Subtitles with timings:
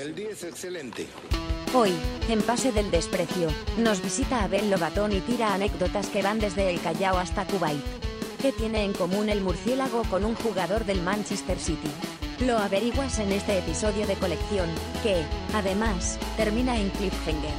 [0.00, 1.06] El día es excelente.
[1.74, 1.92] Hoy,
[2.30, 6.80] en Pase del Desprecio, nos visita Abel Lobatón y tira anécdotas que van desde el
[6.80, 7.82] Callao hasta Kuwait.
[8.40, 11.90] ¿Qué tiene en común el murciélago con un jugador del Manchester City?
[12.46, 14.70] Lo averiguas en este episodio de colección,
[15.02, 17.52] que, además, termina en cliffhanger.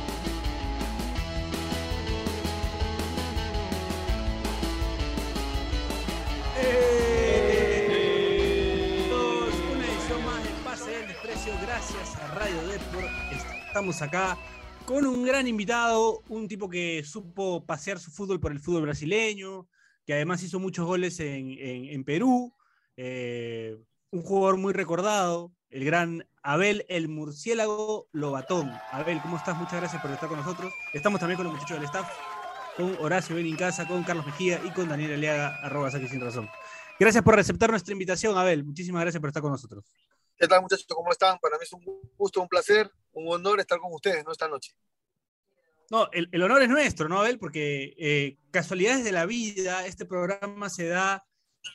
[12.15, 13.07] A Radio Deport.
[13.67, 14.37] Estamos acá
[14.85, 19.67] con un gran invitado, un tipo que supo pasear su fútbol por el fútbol brasileño,
[20.05, 22.53] que además hizo muchos goles en Perú,
[22.97, 23.77] eh,
[24.11, 28.71] un jugador muy recordado, el gran Abel el Murciélago Lobatón.
[28.91, 29.57] Abel, ¿cómo estás?
[29.57, 30.73] Muchas gracias por estar con nosotros.
[30.93, 32.09] Estamos también con los muchachos del staff,
[32.75, 36.49] con Horacio Benincasa, con Carlos Mejía y con Daniel Aliaga, arroba Saque Sin Razón.
[36.99, 38.63] Gracias por aceptar nuestra invitación, Abel.
[38.63, 39.85] Muchísimas gracias por estar con nosotros.
[40.41, 40.87] ¿Qué tal, muchachos?
[40.89, 41.37] ¿Cómo están?
[41.37, 41.83] Para mí es un
[42.17, 44.31] gusto, un placer, un honor estar con ustedes ¿no?
[44.31, 44.71] esta noche.
[45.91, 47.37] No, el, honor es nuestro, ¿no, Abel?
[47.37, 51.23] Porque eh, casualidades de la vida, este programa se da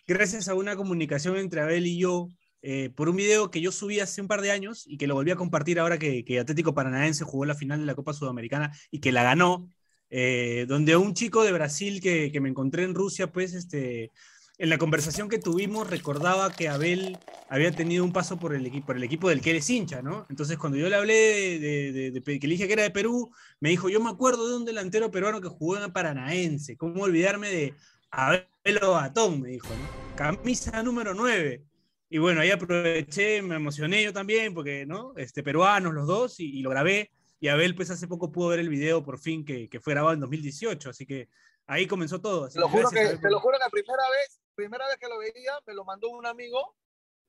[0.09, 2.29] gracias a una comunicación entre Abel y yo
[2.61, 5.15] eh, por un video que yo subí hace un par de años y que lo
[5.15, 8.77] volví a compartir ahora que, que Atlético Paranaense jugó la final de la Copa Sudamericana
[8.91, 9.71] y que la ganó,
[10.11, 14.11] eh, donde un chico de Brasil que, que me encontré en Rusia, pues, este,
[14.59, 17.19] en la conversación que tuvimos recordaba que Abel
[17.49, 20.27] había tenido un paso por el, equipo, del que eres hincha, ¿no?
[20.31, 23.89] Entonces, cuando yo le hablé de, que le dije que era de Perú, me dijo,
[23.89, 27.75] yo me acuerdo de un delantero peruano que jugó en Paranaense, ¿cómo olvidarme de
[28.11, 28.47] Abel
[28.81, 29.43] Batón?
[29.43, 29.69] Me dijo.
[30.17, 31.63] Camisa número 9.
[32.09, 35.13] Y bueno, ahí aproveché, me emocioné yo también, porque, ¿no?
[35.17, 37.11] Este, peruanos los dos, y, y lo grabé.
[37.41, 40.15] Y Abel, pues hace poco pudo ver el video por fin que, que fue grabado
[40.15, 41.29] en 2018, así que
[41.67, 42.45] ahí comenzó todo.
[42.45, 45.09] Así Te lo juro que, te lo juro que la primera vez, primera vez que
[45.09, 46.77] lo veía, me lo mandó un amigo,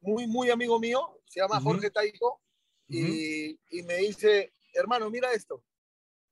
[0.02, 1.70] muy, muy amigo mío, se llama Ujú.
[1.72, 2.42] Jorge Taico,
[2.90, 5.64] y, y me dice, hermano, mira esto.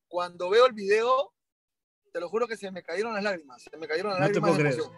[0.08, 1.34] Cuando veo el video,
[2.14, 4.40] te lo juro que se me cayeron las lágrimas, se me cayeron las No te
[4.40, 4.92] lágrimas puedo de creer.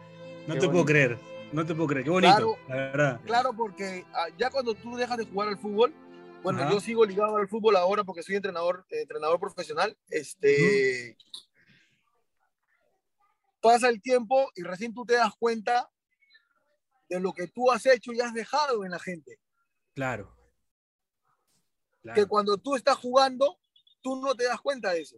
[0.47, 0.85] No Qué te puedo bonito.
[0.85, 1.17] creer,
[1.53, 2.57] no te puedo creer, qué bonito, Claro.
[2.67, 3.21] la verdad.
[3.25, 5.93] Claro, porque ah, ya cuando tú dejas de jugar al fútbol,
[6.43, 6.71] bueno, Ajá.
[6.71, 9.97] yo sigo ligado al fútbol ahora porque soy entrenador, entrenador profesional.
[10.09, 11.17] Este,
[13.67, 15.89] Pasa el tiempo y recién tú te das cuenta
[17.09, 19.39] de lo que tú has hecho y has dejado en la gente.
[19.93, 20.35] Claro.
[22.03, 22.27] Que Claro.
[22.27, 23.59] cuando tú estás jugando,
[24.01, 25.17] tú no te das cuenta de eso.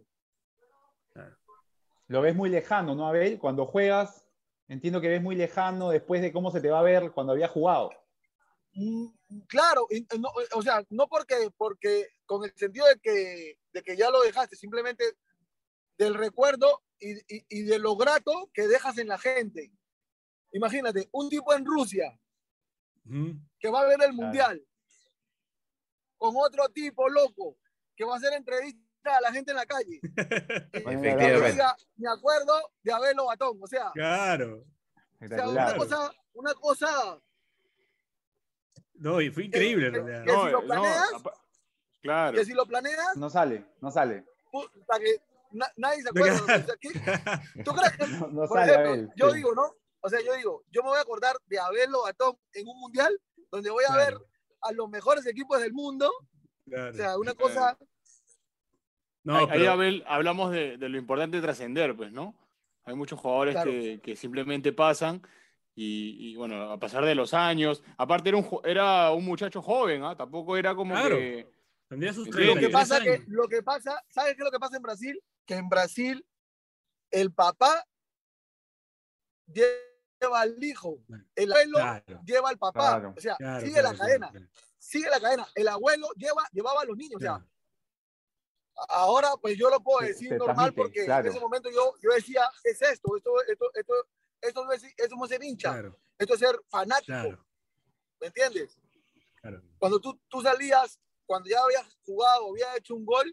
[2.08, 3.38] Lo ves muy lejano, ¿no, Abel?
[3.38, 4.26] Cuando juegas,
[4.66, 7.46] entiendo que ves muy lejano después de cómo se te va a ver cuando había
[7.46, 7.90] jugado.
[8.72, 9.06] Mm,
[9.46, 13.96] Claro, y no, o sea, no porque, porque con el sentido de que, de que
[13.96, 15.04] ya lo dejaste, simplemente
[16.00, 19.70] del recuerdo y, y- y de lo grato que dejas en la gente.
[20.52, 22.18] Imagínate, un tipo en Rusia
[23.04, 23.34] Ujú.
[23.58, 24.14] que va a ver el Claro.
[24.14, 24.66] mundial
[26.16, 27.58] con otro tipo loco
[27.94, 30.00] que va a hacer entrevistas a la gente en la calle.
[30.02, 30.14] Y
[30.72, 31.52] que Efectivamente.
[31.52, 33.58] diga, me acuerdo de Abel Batón.
[33.62, 34.64] O sea, Claro.
[35.20, 37.20] o sea, una cosa, una cosa
[38.94, 40.24] No, y fue increíble, que- realidad.
[40.24, 41.44] que si lo planeas, apa-
[42.02, 42.38] claro.
[42.38, 44.24] que si lo planeas, No sale, no sale.
[44.50, 45.16] puta, que
[45.52, 46.42] na- nadie se acuerda.
[46.42, 47.62] O sea, ¿qué?
[47.64, 49.10] ¿Tú crees que, No, no por sale, ejemplo, Abel.
[49.16, 49.36] yo Sí.
[49.36, 49.62] digo, ¿no?
[50.00, 53.18] O sea, yo digo, yo me voy a acordar de Abel Lobatón en un mundial
[53.50, 54.18] donde voy a Claro.
[54.20, 54.28] ver
[54.62, 56.10] a los mejores equipos del mundo.
[56.66, 56.90] Claro.
[56.90, 57.76] O sea, una cosa,
[59.22, 62.34] no, ahí, Abel, hablamos de, de lo importante de trascender, pues, ¿no?
[62.84, 63.70] Hay muchos jugadores Claro.
[63.70, 65.20] que, que simplemente pasan
[65.74, 67.82] y, y, bueno, a pasar de los años.
[67.98, 70.16] Aparte, era un, era un muchacho joven, ¿ah?
[70.16, 71.16] Tampoco era como Claro.
[71.16, 71.46] que.
[71.90, 73.28] Tendría sus Lo lo 33 que pasa que, años.
[73.28, 75.22] lo que pasa, ¿sabes qué es lo que pasa en Brasil?
[75.44, 76.26] Que en Brasil
[77.10, 77.84] el papá
[79.46, 81.02] lleva al hijo,
[81.34, 82.20] el abuelo Claro.
[82.24, 82.80] lleva al papá.
[83.00, 83.14] Claro.
[83.16, 84.46] O sea, Claro, sigue claro, la cadena, claro.
[84.78, 85.48] sigue la cadena.
[85.54, 87.16] El abuelo lleva, llevaba a los niños.
[87.16, 87.44] O sea.
[88.88, 91.26] Ahora, pues yo lo puedo Se- decir se normal transmite, porque claro.
[91.26, 93.16] en ese momento yo, yo decía, ¿qué es esto?
[93.16, 93.94] Esto, esto, esto,
[94.40, 97.46] esto, no es, esto no es ser hincha, Claro, esto es ser fanático, claro,
[98.20, 98.78] ¿me entiendes?
[99.42, 99.62] claro.
[99.78, 100.98] Cuando tú, tú salías,
[101.30, 103.32] cuando ya habías jugado, habías hecho un gol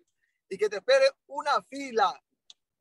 [0.49, 2.13] y que te espere una fila,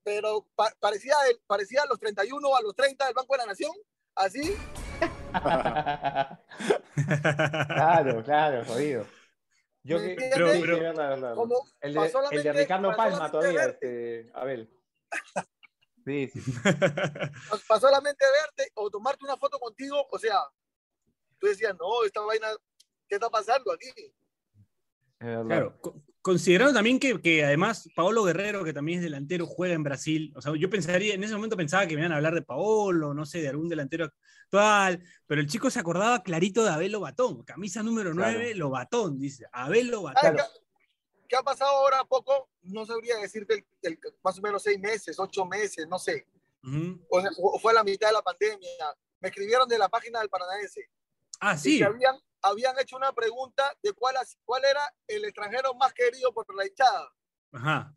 [0.02, 3.38] pero pa- parecía, el- parecía a los 31 o a los 30 del Banco de
[3.38, 3.73] la Nación,
[4.14, 4.55] así,
[7.67, 9.06] claro, claro, jodido.
[9.85, 14.70] Yo ¿Me que, sí, Pero- como el, de, el de Ricardo Palma todavía, este, Abel.
[16.05, 16.41] Sí, sí.
[17.67, 20.38] para solamente verte o tomarte una foto contigo, o sea,
[21.41, 22.46] tú decías, no, esta vaina,
[23.08, 23.91] ¿qué está pasando aquí?
[25.19, 29.83] Claro, co- considerando también que, que además Paolo Guerrero, que también es delantero, juega en
[29.83, 30.33] Brasil.
[30.37, 33.15] O sea, yo pensaría, en ese momento pensaba que me iban a hablar de Paolo,
[33.15, 34.11] no sé, de algún delantero
[34.45, 38.39] actual, pero el chico se acordaba clarito de Abel Lobatón, camisa número Claro.
[38.39, 40.35] 9, Lobatón, dice, Abel ¿Sabes, Lobatón.
[40.35, 40.51] Claro.
[40.53, 42.51] qué, ¿qué ha pasado ahora poco?
[42.63, 46.27] No sabría decirte el, el- más o menos seis meses, ocho meses, no sé.
[47.09, 47.31] O, sea,
[47.63, 48.69] fue a la mitad de la pandemia.
[49.21, 50.91] Me escribieron de la página del Paranaense.
[51.39, 51.79] Ah, y sí.
[51.79, 56.47] que habían, habían hecho una pregunta de cuál, cuál era el extranjero más querido por
[56.55, 57.11] la hinchada.
[57.53, 57.94] Ajá.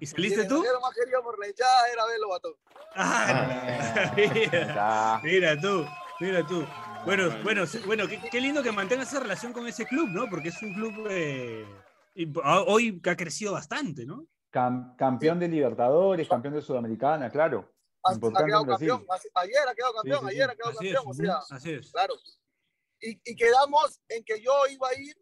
[0.00, 0.56] ¿Y Y saliste el tú?
[0.56, 2.54] extranjero más querido por la hinchada era Belo Batón.
[2.94, 5.86] Ah, Ahí mira, mira tú,
[6.20, 6.66] mira tú.
[7.04, 10.28] Bueno, bueno, sí, bueno, qué, qué lindo que mantengas esa relación con ese club, ¿no?
[10.28, 11.64] Porque es un club eh,
[12.14, 14.26] y a- hoy que ha crecido bastante, ¿no?
[14.52, 17.72] Cam- campeón de Libertadores, campeón de Sudamericana, claro.
[18.04, 19.04] Ha, ha quedado campeón.
[19.34, 20.30] Ayer ha quedado campeón, sí, sí.
[20.34, 21.10] ayer ha quedado Así es, campeón.
[21.10, 21.90] O sea, así es.
[21.92, 22.14] claro.
[23.00, 25.16] Y, y quedamos en que yo iba a ir,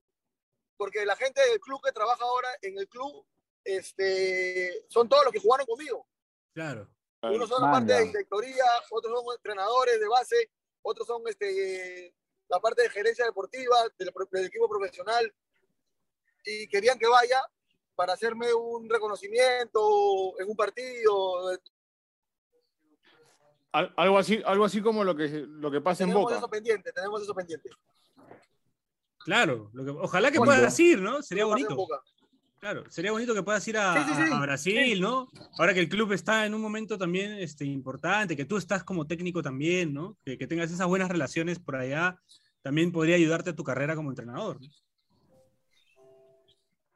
[0.77, 3.27] porque la gente del club que trabaja ahora en el club,
[3.65, 6.07] este, son todos los que jugaron conmigo.
[6.55, 6.89] Claro.
[7.23, 10.51] Unos son la parte de directoría, otros son entrenadores de base,
[10.83, 12.15] otros son este,
[12.49, 15.35] la parte de gerencia deportiva del equipo profesional.
[16.45, 17.43] Y querían que vaya
[17.97, 21.59] para hacerme un reconocimiento en un partido.
[23.77, 26.39] Al- algo, así, algo así como lo que, lo que pasa en Tenemos Boca.
[26.39, 27.69] eso pendiente, tenemos eso pendiente.
[29.19, 31.23] Claro, lo que- ojalá que Cuando- puedas ir, ¿no?
[31.23, 31.77] Sería en bonito.
[32.59, 34.33] Claro, sería bonito que puedas ir a, Sí, sí, sí.
[34.33, 35.29] a- Brasil, ¿no?
[35.59, 39.07] Ahora que el club está en un momento también este, importante, que tú estás como
[39.07, 40.17] técnico también, ¿no?
[40.25, 42.19] Que, que tengas esas buenas relaciones por allá,
[42.63, 44.59] también podría ayudarte a tu carrera como entrenador.
[44.59, 44.69] ¿no?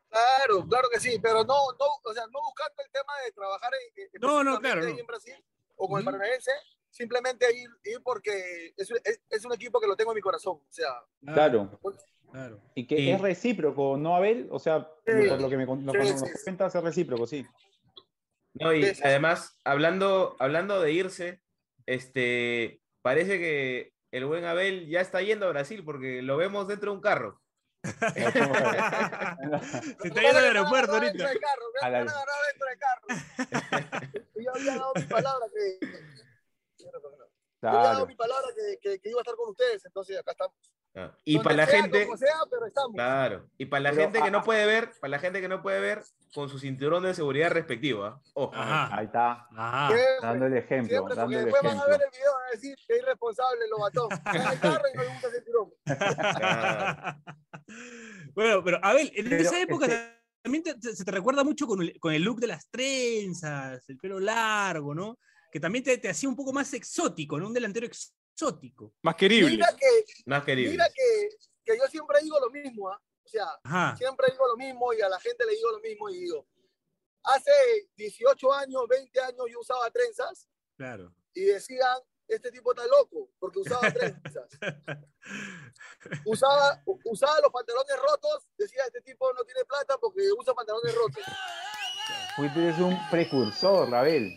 [0.08, 3.70] Claro, claro que sí, pero no, no, o sea, no buscando el tema de trabajar
[3.74, 5.34] en, en- No, no, claro, en Brasil
[5.80, 6.04] o con el.
[6.04, 6.50] Paranaense,
[6.90, 10.56] simplemente ir, ir porque es, es, es un equipo que lo tengo en mi corazón.
[10.56, 10.88] O sea,
[11.24, 11.78] Claro.
[12.32, 12.60] Claro.
[12.76, 14.46] Y que Eh, es recíproco, ¿no, Abel?
[14.52, 15.28] O sea, Sí.
[15.28, 17.44] por lo que me lo Sí, que sí, nos cuentas es recíproco, sí.
[18.54, 21.40] No, y además, hablando, hablando de irse,
[21.86, 26.90] este, parece que el buen Abel ya está yendo a Brasil porque lo vemos dentro
[26.92, 27.40] de un carro.
[27.84, 27.96] Se
[30.08, 31.12] está yendo al aeropuerto ahorita.
[31.12, 33.06] agarrar dentro del carro, me A la- dentro del carro.
[34.54, 35.86] Yo había dado mi palabra que.
[36.78, 37.20] Yo había dado
[37.60, 38.06] Claro.
[38.06, 40.56] mi palabra que, que, que iba a estar con ustedes, entonces acá estamos.
[40.94, 42.92] Ah, Y Donde para la sea, gente, sea, pero estamos.
[42.94, 45.48] claro, y para la Pero, gente que ah, no puede ver, para la gente que
[45.48, 46.02] no puede ver,
[46.34, 48.04] con su cinturón de seguridad respectivo.
[48.06, 48.20] ¿ah?
[48.34, 48.52] Ojo.
[48.56, 48.96] Ajá.
[48.96, 49.88] Ahí está, Ajá.
[49.88, 51.98] Siempre, dando el ejemplo, siempre, dando porque el después van a ejemplo.
[51.98, 54.08] ver el video y van a decir que irresponsable lo bató.
[54.10, 55.28] Está en el carro y no le gusta.
[56.38, 57.18] Claro.
[58.34, 61.66] bueno, pero Abel, en Pero, esa época este- también te- te- se te recuerda mucho
[61.66, 65.18] con el, con el look de las trenzas, el pelo largo, ¿no?
[65.52, 67.46] Que también te, te hacía un poco más exótico, ¿no?
[67.48, 68.94] Un delantero exótico.
[69.02, 69.50] Más querible.
[69.50, 70.70] Mira que, Más querible.
[70.72, 71.28] mira que,
[71.64, 73.00] que yo siempre digo lo mismo, ¿ah?
[73.22, 73.96] O sea, Ajá.
[73.96, 76.46] siempre digo lo mismo y a la gente le digo lo mismo y digo,
[77.22, 77.50] hace
[77.96, 81.14] 18 años, 20 años yo usaba trenzas Claro.
[81.34, 81.98] y decían,
[82.30, 84.48] este tipo está loco porque usaba trenzas.
[86.24, 91.22] Usaba, usaba los pantalones rotos, decía, este tipo no tiene plata porque usa pantalones rotos.
[92.36, 94.32] Fuiste un precursor, Abel.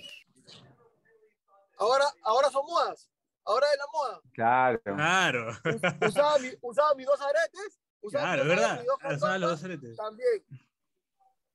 [1.77, 3.09] Ahora, ahora son modas,
[3.45, 4.21] ahora es la moda.
[4.33, 4.81] Claro.
[4.83, 5.49] Claro.
[5.51, 8.77] Us- Usaba, mi- usaba mis dos aretes, usaba Claro, es mis dos verdad.
[8.79, 9.95] mis dos Usaba los dos aretes.
[9.97, 10.45] también.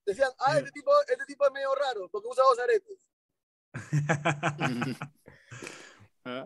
[0.06, 3.06] Decían, ah, este tipo, este tipo es medio raro porque usa dos aretes.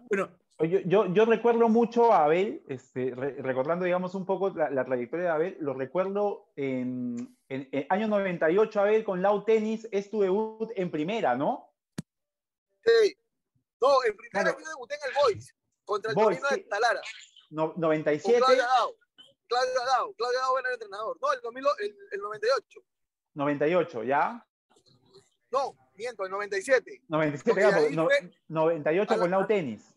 [0.08, 4.70] Bueno, Yo, yo, yo recuerdo mucho a Abel, este, re- recordando, digamos, un poco la,
[4.70, 9.88] la trayectoria de Abel, lo recuerdo en, en, en año 98, Abel, con Lau Tenis,
[9.90, 11.73] es tu debut en primera, ¿no?
[12.85, 13.16] Sí.
[13.80, 14.59] No, en primera Claro.
[14.61, 16.54] yo debuté en el Boys contra el Boys, sí.
[16.54, 17.00] de Talara.
[17.50, 18.95] No- Con 97, Claudio Adao.
[19.49, 20.12] Claudio Adao.
[20.14, 21.18] Claudio Adao era el entrenador.
[21.21, 22.80] No, el, 2000, el, el 98.
[23.35, 24.47] 98, ¿ya?
[25.50, 27.02] No, miento, el 97.
[27.08, 29.94] 97, Porque claro, ahí no- fue- 98 a la- con Lau Tenis.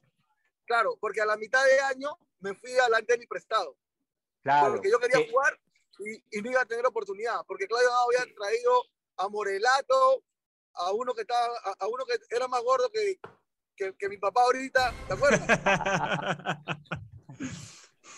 [0.66, 3.78] Claro, porque a la mitad de año me fui al Anteni prestado.
[4.44, 4.74] Claro.
[4.74, 5.60] porque yo quería que- jugar
[6.00, 7.42] y, y no iba a tener oportunidad.
[7.48, 8.84] Porque Claudio había traído
[9.18, 10.24] a Morelato,
[10.74, 13.18] a uno que estaba, a, a uno que era más gordo que,
[13.76, 15.42] que, que mi papá ahorita, ¿te acuerdas?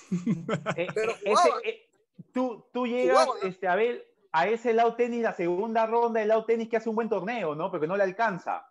[0.95, 1.59] pero eh, jugaba.
[1.61, 1.89] ese, eh,
[2.33, 3.47] tú, tú llegas, Jugaba, ¿no?
[3.49, 4.03] este, Abel,
[4.39, 7.55] a ese Lau Tenis, la segunda ronda de Lau Tenis que hace un buen torneo,
[7.55, 7.71] ¿no?
[7.71, 8.69] Porque no le alcanza.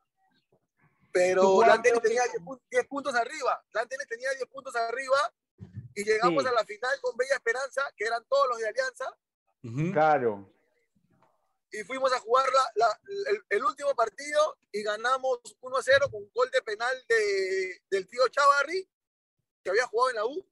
[1.13, 3.65] Pero creo que- tenía 10, pu- 10 puntos arriba.
[3.73, 5.33] Lantenis tenía 10 puntos arriba
[5.95, 6.49] y llegamos Sí.
[6.49, 9.07] a la final con Bella Esperanza, que eran todos los de Alianza.
[9.93, 10.53] Claro.
[11.73, 16.07] y fuimos a jugar la, la- el, el último partido y ganamos 1 a 0
[16.11, 18.89] con un gol de penal de, del tío Chavarri,
[19.63, 20.47] que había jugado en la U,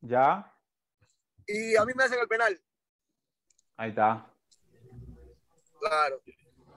[0.00, 0.54] ¿Ya?
[1.46, 2.58] y a mí me hacen el penal.
[3.80, 4.26] Ahí está.
[5.78, 6.20] Claro.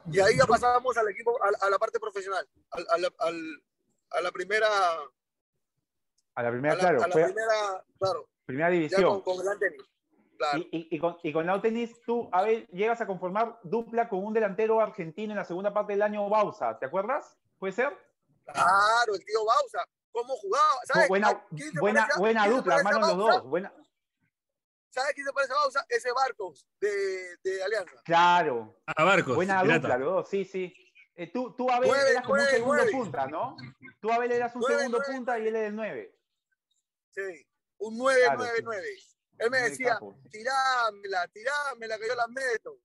[0.10, 3.64] Y ahí ya pasamos al equipo, a, a la parte profesional, al- al- al-
[4.12, 4.68] a la primera,
[6.36, 9.04] A la a primera, la, claro, a la fue primera, claro, primera ya división.
[9.04, 9.82] con, con el Lantenis.
[10.38, 10.60] claro.
[10.60, 14.08] Y, y- y con, y con Lau Tenis, tú, a ver, llegas a conformar dupla
[14.08, 17.38] con un delantero argentino en la segunda parte del año, Bausa, ¿te acuerdas?
[17.60, 17.90] ¿Puede ser?
[18.46, 19.86] Claro, el tío Bausa.
[20.14, 20.80] ¿Cómo jugaba?
[20.86, 21.10] ¿Sabes?
[21.10, 23.44] buena ¿A quién se buena, buena dupla, hermanos los dos.
[23.44, 23.74] Buena,
[24.94, 25.86] ¿Sabes quién se parece a Bausa?
[25.90, 28.02] Ese Barcos de, de Alianza.
[28.06, 29.36] claro, A Barcos.
[29.36, 29.80] buena pirata.
[29.80, 30.74] dupla, los dos, sí, sí.
[31.16, 32.92] Eh, tú, tú, Abel, Nueve, eras como un segundo nueve.
[32.92, 33.56] punta, ¿no?
[34.00, 36.16] Tú, Abel, eras un Nueve, segundo nueve, punta y él era el 9.
[37.12, 37.48] Sí.
[37.78, 38.64] Un 9, Claro, 9, sí.
[38.64, 38.88] 9.
[39.40, 40.00] Él me decía,
[40.32, 42.80] tirámela, tirámela, que yo la meto.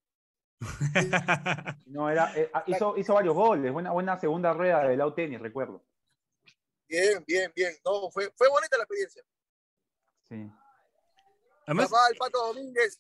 [1.86, 5.40] No, era, eh, ah, hizo, hizo varios goles, buena, buena segunda rueda de Lau Tenis,
[5.40, 5.84] recuerdo.
[6.88, 7.74] Bien, bien, bien.
[7.84, 9.22] No, fue, fue bonita la experiencia.
[10.28, 10.50] Sí.
[11.68, 12.98] Además, Papá, el Pato Domínguez.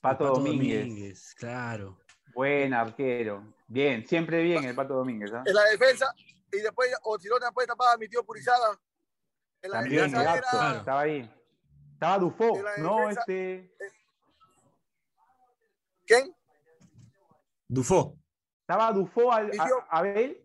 [0.00, 1.34] Pato, Pato Domínguez.
[1.34, 1.98] claro.
[2.32, 3.52] Buen arquero.
[3.66, 5.32] Bien, siempre bien el Pato Domínguez.
[5.34, 5.42] ¿ah?
[5.44, 6.14] en la defensa.
[6.52, 8.78] Y después, o si no, después tapaba a mi tío Purizaga.
[9.62, 10.76] En la También, defensa era.
[10.78, 11.34] estaba ahí.
[11.94, 12.96] Estaba Dufo, ¿no?
[13.08, 13.74] defensa- Este,
[16.06, 16.34] ¿Quién?
[17.68, 18.16] Dufo.
[18.60, 19.86] estaba Dufo al, a-.
[19.90, 20.44] Abel,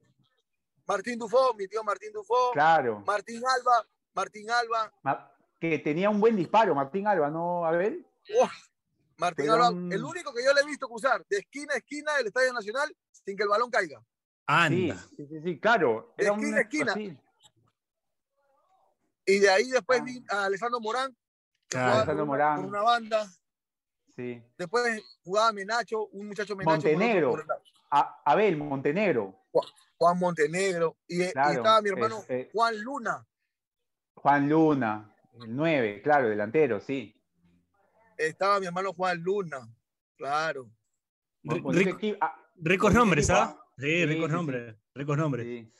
[0.88, 2.52] Martín Dufo, mi tío Martín Dufo.
[2.54, 3.02] claro.
[3.06, 4.92] Martín Alba, Martín Alba.
[5.04, 5.32] Ma-
[5.70, 8.06] que tenía un buen disparo, Martín Alba, ¿no, Abel?
[8.42, 8.52] ¡Uf!
[9.18, 12.14] Martín Alba, un- el único que yo le he visto cruzar de esquina a esquina
[12.18, 14.02] del Estadio Nacional sin que el balón caiga.
[14.48, 14.96] Anda.
[15.16, 16.14] sí, sí, sí, claro.
[16.18, 16.92] De Era esquina a esquina.
[16.92, 17.18] así.
[19.26, 20.04] Y de ahí después Ah.
[20.04, 21.16] vi a Alessandro Morán,
[21.70, 22.14] Claro.
[22.14, 22.56] una, Morán.
[22.62, 23.28] por una banda.
[24.16, 24.42] Sí.
[24.58, 26.76] Después jugaba Menacho, un muchacho Menacho.
[26.88, 27.36] Montenegro.
[27.90, 29.36] A- Abel, Montenegro.
[29.98, 30.98] Juan Montenegro.
[31.08, 33.26] Y, estaba mi hermano es, eh, Juan Luna.
[34.16, 37.20] Juan Luna, el 9, claro, delantero, sí.
[38.18, 39.68] Estaba mi hermano Juan Luna.
[40.18, 40.70] Claro.
[41.44, 41.72] Rico-.
[42.22, 43.60] Ah, Ricos nombres, ¿ah?
[43.78, 44.36] Sí, Sí, ricos sí, sí.
[44.36, 44.76] nombres.
[44.94, 45.46] Ricos nombres.
[45.46, 45.72] sí.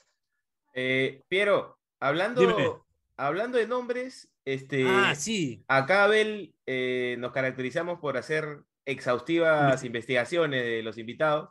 [0.74, 2.72] Eh, Piero, hablando, Dime.
[3.16, 5.64] hablando de nombres, este, Ah, sí.
[5.70, 11.50] acá Abel eh, nos caracterizamos por hacer exhaustivas investigaciones de los invitados,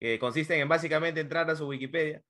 [0.00, 2.22] que consisten en básicamente entrar a su Wikipedia.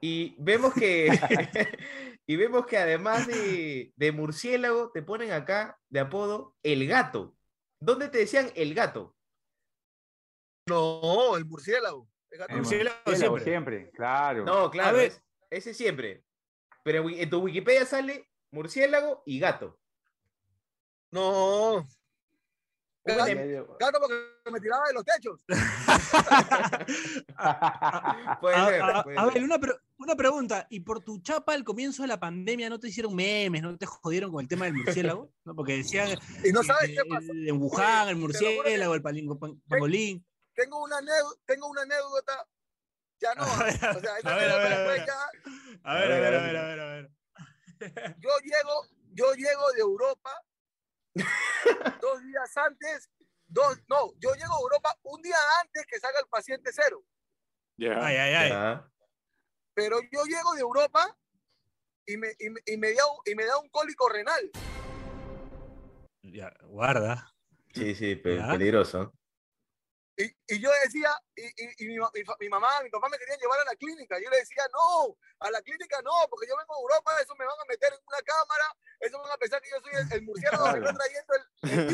[0.00, 1.08] Y vemos que,
[2.26, 7.34] y vemos que además de, de murciélago, te ponen acá de apodo el gato.
[7.80, 9.14] ¿Dónde te decían el gato?
[10.66, 12.08] No, el murciélago.
[12.30, 13.44] El gato El Murciélago murciélago siempre.
[13.78, 14.44] siempre, claro.
[14.44, 15.06] No, claro, ver.
[15.08, 16.24] es- ese siempre.
[16.84, 19.78] Pero en tu Wikipedia sale murciélago y gato.
[21.10, 21.86] No.
[23.08, 25.40] ¿Cómo Gato, te- gato porque me tiraba de los techos.
[28.40, 28.68] Puede A,
[29.26, 30.66] ver, una, pre- una pregunta.
[30.70, 33.86] ¿Y por tu chapa al comienzo de la pandemia no te hicieron memes, no te
[33.86, 35.30] jodieron con el tema del murciélago?
[35.44, 35.54] ¿No?
[35.54, 36.08] Porque decían
[36.44, 37.26] Y no sabes eh, qué pasa.
[37.32, 40.24] en Wuhan, el murciélago, el palingo- pan- pangolín.
[40.54, 42.46] Tengo una, anécdota, tengo una anécdota.
[43.20, 43.42] Ya no.
[43.44, 44.08] A ver, a ver,
[46.36, 47.10] a ver, a ver.
[48.18, 50.30] yo llego, yo llego de Europa
[52.00, 53.10] dos días antes,
[53.46, 57.02] dos, no, yo llego a Europa un día antes que salga el paciente cero.
[57.76, 58.04] Ya.
[58.04, 58.48] Ay, ay, ay.
[58.50, 58.90] Ya.
[59.74, 61.16] Pero yo llego de Europa
[62.06, 64.50] y me, y me, y me da, un- y me da un cólico renal.
[66.22, 67.32] Ya, guarda.
[67.74, 68.48] Sí, sí, pe- Ya.
[68.50, 69.12] peligroso.
[70.18, 73.38] Y, y yo decía, y, y, y mi, mi mi mamá, mi papá me querían
[73.38, 74.18] llevar a la clínica.
[74.18, 77.44] Yo le decía, no, a la clínica no, porque yo vengo de Europa, eso me
[77.46, 78.64] van a meter en una cámara,
[78.98, 81.42] eso van a pensar que yo soy el, el murciélago que está trayendo el,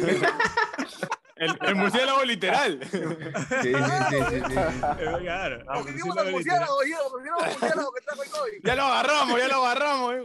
[0.08, 0.26] el.
[1.36, 2.78] El, el murciélago literal.
[2.92, 4.54] Sí, sí, sí, sí, sí.
[4.56, 5.64] Eh, Claro.
[5.74, 8.60] Porque vimos murciélago al murciélago, yo, porque vimos al murciélago que trajo el COVID.
[8.62, 10.14] Ya lo agarramos, ya lo agarramos.
[10.14, 10.24] eh.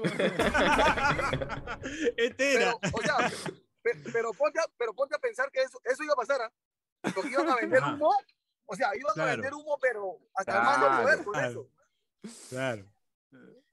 [2.18, 2.76] Este era.
[2.80, 3.16] Pero, o sea,
[3.82, 6.52] pe- pero ponte, a, pero ponte a pensar que eso, eso iba a pasar, ¿ah?
[7.02, 8.12] Porque iban a vender humo,
[8.66, 9.30] o sea, iban Claro.
[9.30, 11.50] a vender humo, pero hasta el más no Claro, poder con claro.
[11.50, 11.70] eso.
[12.50, 12.86] Claro.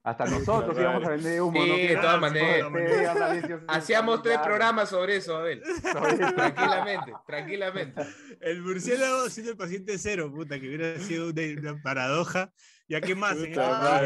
[0.03, 0.81] Hasta nosotros Claro.
[0.91, 1.61] íbamos a vender humo.
[1.63, 1.75] Sí, ¿no?
[1.75, 2.71] de todas maneras.
[2.71, 3.61] maneras.
[3.67, 5.61] Hacíamos tres programas sobre eso, Abel.
[5.81, 8.01] Tranquilamente, tranquilamente.
[8.39, 11.41] El murciélago siendo el paciente cero, puta, que hubiera sido una,
[11.71, 12.53] una paradoja.
[12.87, 13.35] ¿Ya qué más?
[13.35, 14.01] Puta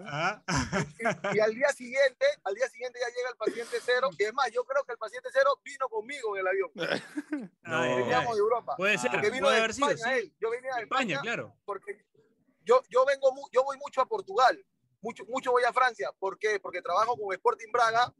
[0.00, 0.06] eh.
[0.06, 0.42] ¿Ah?
[1.32, 4.10] Y, y al día siguiente, al día siguiente ya llega el paciente cero.
[4.18, 6.70] Y es más, yo creo que el paciente cero vino conmigo en el avión.
[7.62, 8.74] Veníamos de Europa.
[8.76, 9.90] Puede ser, Porque vino puede de haber sido.
[9.90, 10.20] España sí.
[10.20, 10.34] él.
[10.40, 11.56] Yo venía de España, España, claro.
[11.64, 12.04] porque
[12.62, 14.64] yo, yo vengo, yo voy mucho a Portugal.
[15.02, 16.10] Mucho, mucho voy a Francia.
[16.18, 16.60] ¿Por qué?
[16.60, 18.12] Porque trabajo con Sporting Braga.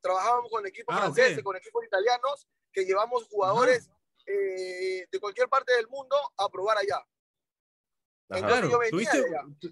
[0.00, 3.88] Trabajábamos con equipos Ah, franceses, con equipos italianos, que llevamos jugadores
[4.26, 7.04] eh, de cualquier parte del mundo a probar allá.
[8.28, 9.70] Entonces Claro, yo venía tuviste,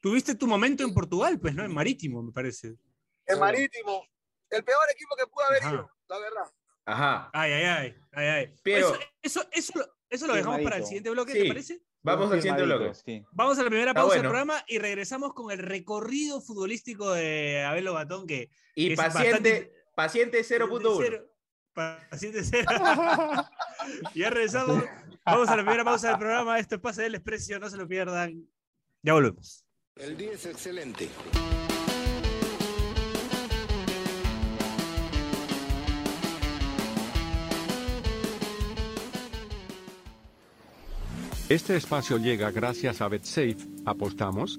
[0.00, 1.64] tuviste tu momento en Portugal, pues, ¿no?
[1.64, 2.74] En Marítimo, me parece.
[3.26, 4.02] El Marítimo,
[4.50, 5.72] el peor equipo que pudo haber Ajá.
[5.74, 6.44] ido, la verdad.
[6.86, 7.30] Ajá.
[7.32, 7.94] Ay, ay, ay.
[8.12, 8.54] ay, ay.
[8.62, 11.42] Pero- eso, eso, eso, lo- eso lo dejamos para el siguiente bloque, Sí.
[11.42, 11.80] ¿te parece?
[12.02, 12.94] Vamos al siguiente bloque.
[12.94, 13.24] Sí.
[13.32, 14.30] Vamos a la primera Está pausa del bueno.
[14.30, 20.96] programa y regresamos con el recorrido futbolístico de Abel Lobatón, que Y paciente, paciente 0.1.
[20.98, 21.26] Cero-
[21.72, 22.68] Paciente cero.
[24.14, 24.82] y ya regresamos.
[25.24, 26.58] Vamos a la primera pausa del programa.
[26.58, 28.48] Esto es Pase del Desprecio, no se lo pierdan.
[29.02, 29.64] Ya volvemos.
[29.96, 31.08] El día es excelente.
[41.48, 43.56] Este espacio llega gracias a BetSafe.
[43.84, 44.58] ¿Apostamos?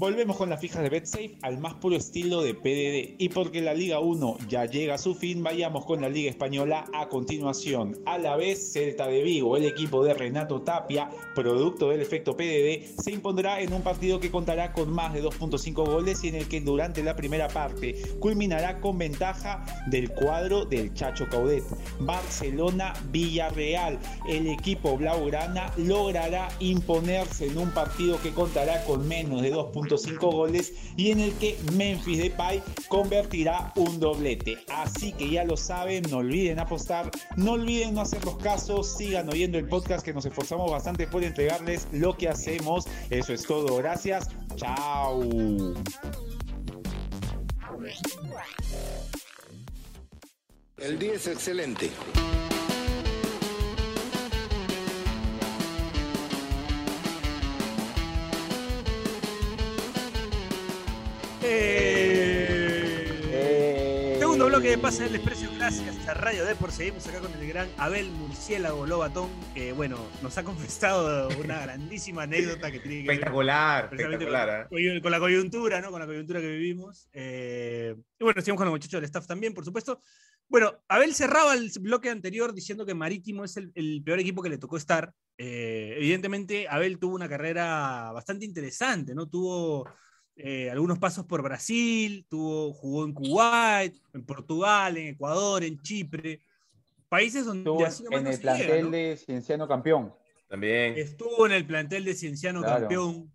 [0.00, 3.16] Volvemos con la fija de BetSafe al más puro estilo de PDD.
[3.18, 6.86] Y porque la Liga 1 ya llega a su fin, vayamos con la Liga Española
[6.94, 7.98] a continuación.
[8.06, 12.98] A la vez, Celta de Vigo, el equipo de Renato Tapia, producto del efecto PDD,
[12.98, 16.48] se impondrá en un partido que contará con más de 2.5 goles y en el
[16.48, 21.64] que durante la primera parte culminará con ventaja del cuadro del Chacho Caudet.
[21.98, 23.98] Barcelona-Villarreal,
[24.30, 30.72] el equipo blaugrana logrará imponerse en un partido que contará con menos de 2.5 goles
[30.96, 34.58] y en el que Memphis Depay convertirá un doblete.
[34.68, 39.28] Así que ya lo saben, no olviden apostar, no olviden no hacer los casos, sigan
[39.28, 42.86] oyendo el podcast que nos esforzamos bastante por entregarles lo que hacemos.
[43.10, 45.20] Eso es todo, gracias, chao.
[50.78, 51.90] El día es excelente.
[64.60, 66.70] Bloque de Pase del Desprecio, gracias a Radio Depor.
[66.70, 72.24] Seguimos acá con el gran Abel Murciélago Lobatón, que bueno, nos ha confesado una grandísima
[72.24, 74.68] anécdota que tiene que ver Espectacular, precisamente espectacular.
[74.68, 75.00] con, ¿eh?
[75.00, 75.90] con la coyuntura, ¿no?
[75.90, 77.08] Con la coyuntura que vivimos.
[77.14, 80.02] Eh, y bueno, seguimos con los muchachos del staff también, por supuesto.
[80.46, 84.50] Bueno, Abel cerraba el bloque anterior diciendo que Marítimo es el, el peor equipo que
[84.50, 85.14] le tocó estar.
[85.38, 89.26] Eh, evidentemente, Abel tuvo una carrera bastante interesante, ¿no?
[89.26, 89.88] Tuvo
[90.44, 96.40] eh, algunos pasos por Brasil, tuvo, jugó en Kuwait, en Portugal, en Ecuador, en Chipre.
[97.08, 98.90] Países donde Estuvo así nomás en el llega, plantel ¿no?
[98.90, 100.14] de Cienciano Campeón.
[100.48, 100.96] También.
[100.98, 102.80] Estuvo en el plantel de Cienciano Claro.
[102.80, 103.32] Campeón,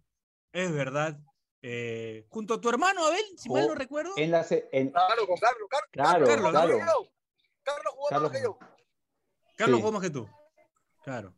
[0.54, 1.20] es verdad.
[1.62, 4.14] Eh, junto a tu hermano Abel, si mal no recuerdo.
[4.18, 5.68] En la, en- Claro, con Carlos.
[5.70, 6.60] Car- Claro, Carlos, ¿no?
[6.60, 6.82] Carlos.
[7.64, 8.60] Carlos jugó Carlos más que yo.
[9.58, 9.82] Carlos sí.
[9.82, 10.30] jugó más que tú.
[11.04, 11.34] Claro.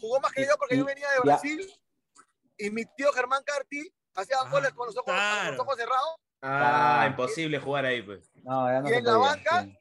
[0.00, 1.22] Jugó más que yo porque Y- yo venía de ya.
[1.22, 1.66] Brasil
[2.58, 6.16] y mi tío Germán Carti hacía Ah, goles con los, ojos, con los ojos cerrados
[6.42, 7.06] Ah, Ah.
[7.06, 8.30] imposible jugar ahí, pues.
[8.42, 9.78] No, ya no Y en la banca, sí.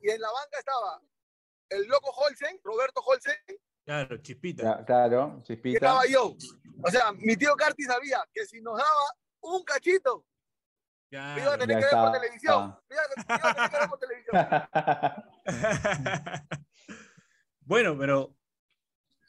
[0.00, 1.00] y en la banca estaba
[1.70, 3.36] el loco Holsen, Roberto Holsen,
[3.84, 4.62] Claro, chispita.
[4.62, 5.76] Ya, claro, y chispita.
[5.78, 6.34] estaba yo.
[6.84, 10.24] O sea, mi tío Carti sabía que si nos daba un cachito,
[11.10, 11.36] Claro.
[11.36, 12.20] me iba a tener Ya que ver por está.
[12.20, 12.78] televisión.
[12.88, 14.34] Me iba, me iba a tener que ver por televisión.
[17.60, 18.34] bueno, pero,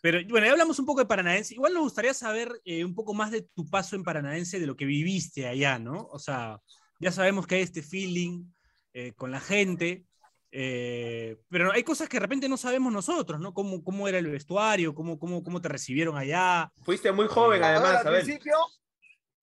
[0.01, 1.53] pero bueno, ya hablamos un poco de Paranaense.
[1.53, 4.75] Igual nos gustaría saber eh, un poco más de tu paso en Paranaense, de lo
[4.75, 6.07] que viviste allá, ¿no?
[6.12, 6.59] O sea,
[6.99, 8.45] ya sabemos que hay este feeling
[8.93, 10.05] eh, con la gente,
[10.51, 13.53] eh, pero hay cosas que de repente no sabemos nosotros, ¿no?
[13.53, 16.71] Cómo, cómo era el vestuario, cómo, cómo, cómo te recibieron allá.
[16.83, 18.23] Fuiste muy joven, A A ver, además, al Abel.
[18.23, 18.55] principio,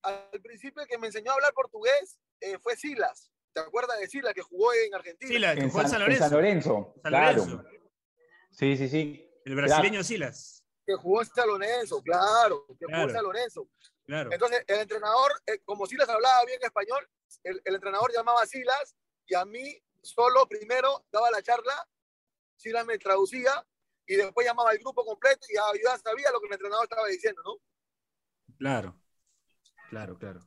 [0.01, 3.31] al principio el que me enseñó a hablar portugués eh, fue Silas.
[3.53, 5.31] ¿Te acuerdas de Silas que jugó en Argentina?
[5.31, 6.35] Sí, la que En jugó en San, en San Lorenzo.
[6.35, 6.93] Lorenzo.
[7.01, 7.45] San claro.
[7.45, 7.63] Lorenzo.
[8.51, 9.26] Sí, sí, sí.
[9.47, 10.61] El brasileño Silas.
[10.85, 13.69] Que jugó en San Lorenzo, claro, que jugó en San Lorenzo.
[14.05, 14.29] Claro.
[14.29, 17.09] Entonces, el entrenador, eh, como Silas hablaba bien español,
[17.43, 21.87] el, el entrenador llamaba a Silas y a mí solo primero daba la charla,
[22.57, 23.65] Silas me traducía
[24.05, 27.07] y después llamaba al grupo completo y yo ya sabía lo que el entrenador estaba
[27.07, 27.55] diciendo, ¿no?
[28.57, 28.99] Claro.
[29.89, 30.41] Claro, claro.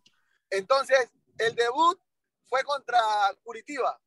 [0.51, 1.99] Entonces, el debut
[2.51, 3.01] fue contra
[3.43, 3.99] Curitiba,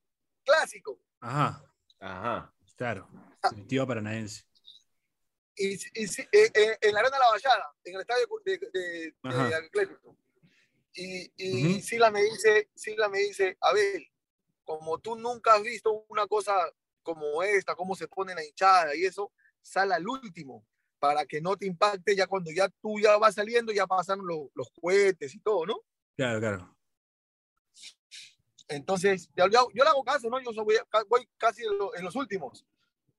[0.45, 0.99] clásico.
[1.19, 1.63] Ajá.
[1.99, 2.53] Ajá.
[2.75, 3.09] Claro.
[3.41, 4.43] Curitiba Paranaense.
[5.55, 6.07] Y, y
[6.81, 9.55] en la Arena La Vallada, en el estadio de, de, de.
[9.55, 10.17] Atlético.
[10.95, 11.81] Y, y Ujú.
[11.81, 14.07] Sila me dice, Sila me dice, Abel,
[14.63, 16.53] como tú nunca has visto una cosa
[17.01, 20.65] como esta, cómo se pone la hinchada y eso, sal al último
[20.99, 24.49] para que no te impacte ya cuando ya tú ya vas saliendo, ya pasan lo-
[24.55, 25.75] los cohetes y todo, ¿no?
[26.15, 26.77] Claro, claro.
[28.69, 30.39] Entonces, yo, yo, yo le hago caso, ¿no?
[30.41, 30.77] Yo soy- voy,
[31.09, 32.65] voy casi en, lo- en los últimos.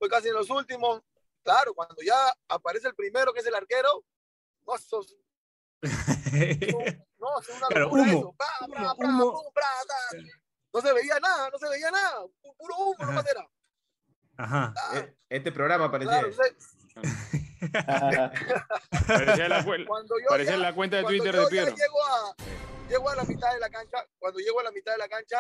[0.01, 1.03] Voy casi en los últimos.
[1.45, 2.17] Claro, cuando ya
[2.49, 4.05] aparece el primero, que es el arquero,
[4.67, 5.15] no, sos,
[5.83, 8.03] no, es una locura humo.
[8.03, 8.35] eso.
[8.97, 9.43] Humo.
[10.73, 12.23] No se veía nada, no se veía nada.
[12.43, 13.07] pu- Puro humo, Ajá.
[13.07, 13.49] nomás era.
[14.37, 14.75] Ajá.
[14.77, 16.21] Ah, E- Este programa parecía.
[16.21, 16.55] claro, entonces,
[19.07, 21.75] Parecía la, cu- cuando yo parecía ya- la cuenta de Twitter yo de Piero.
[21.77, 22.35] Llego a,
[22.89, 25.39] llego a la mitad de la cancha, cuando llego a la mitad de la cancha,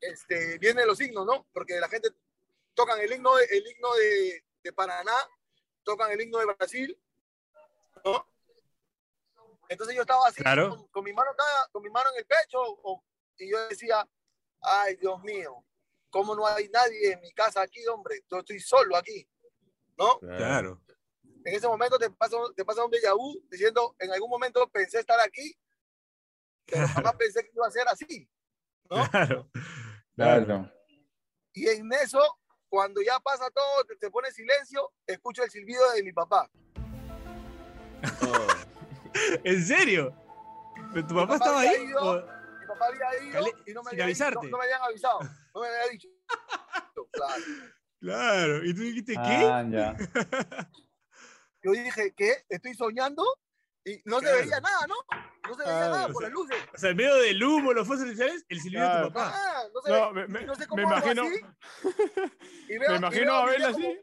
[0.00, 1.46] este, vienen los himnos, ¿no?
[1.52, 2.10] Porque la gente
[2.74, 5.12] tocan el himno, de, el himno de, de Paraná,
[5.84, 6.98] tocan el himno de Brasil,
[8.04, 8.26] ¿no?
[9.68, 10.70] Entonces yo estaba así, Claro.
[10.70, 13.02] con, con mi mano acá, con mi mano en el pecho, o-
[13.38, 14.06] y yo decía,
[14.60, 15.64] ay, Dios mío,
[16.10, 18.22] ¿cómo no hay nadie en mi casa aquí, hombre?
[18.30, 19.28] Yo estoy solo aquí,
[19.96, 20.18] ¿no?
[20.20, 20.80] Claro.
[21.44, 25.00] En ese momento te pasa, te pasa un déjà vu diciendo, en algún momento pensé
[25.00, 25.58] estar aquí,
[26.66, 28.28] pero jamás pensé que iba a ser así,
[28.90, 29.08] ¿no?
[29.10, 29.50] Claro.
[30.14, 30.70] Claro.
[31.52, 32.20] Y en eso,
[32.74, 36.50] cuando ya pasa todo, te, te pone silencio, escucho el silbido de mi papá.
[38.22, 38.46] Oh.
[39.44, 40.12] ¿En serio?
[40.92, 41.84] ¿Pero ¿Tu papá papá estaba ahí?
[41.84, 42.00] ido.
[42.00, 42.20] ¿O-
[42.58, 44.46] Mi papá había ido Cale- y no me, sin había dicho- avisarte.
[44.46, 45.20] no, no me habían avisado,
[45.54, 46.08] no me había dicho.
[47.12, 47.44] Claro.
[48.00, 48.64] Claro.
[48.66, 49.20] ¿Y tú dijiste qué?
[49.46, 49.94] Ah, ya.
[51.62, 52.44] Yo dije, ¿qué?
[52.48, 53.22] ¿Estoy soñando?
[53.84, 54.38] Y no se Claro.
[54.40, 54.96] veía nada, ¿no?
[55.48, 56.56] No se veía Claro, nada o por sea, las luces.
[56.74, 59.32] O sea, en medio del humo, los fuegos artificiales, el silbido de tu papá.
[59.34, 61.40] Ah, no, se No, ve- me, me- no sé me cómo hago imagino, así.
[62.68, 64.00] Y veo- me y imagino veo a Abel así.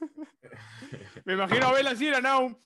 [1.24, 2.58] Me imagino a Abel así, era nada, un-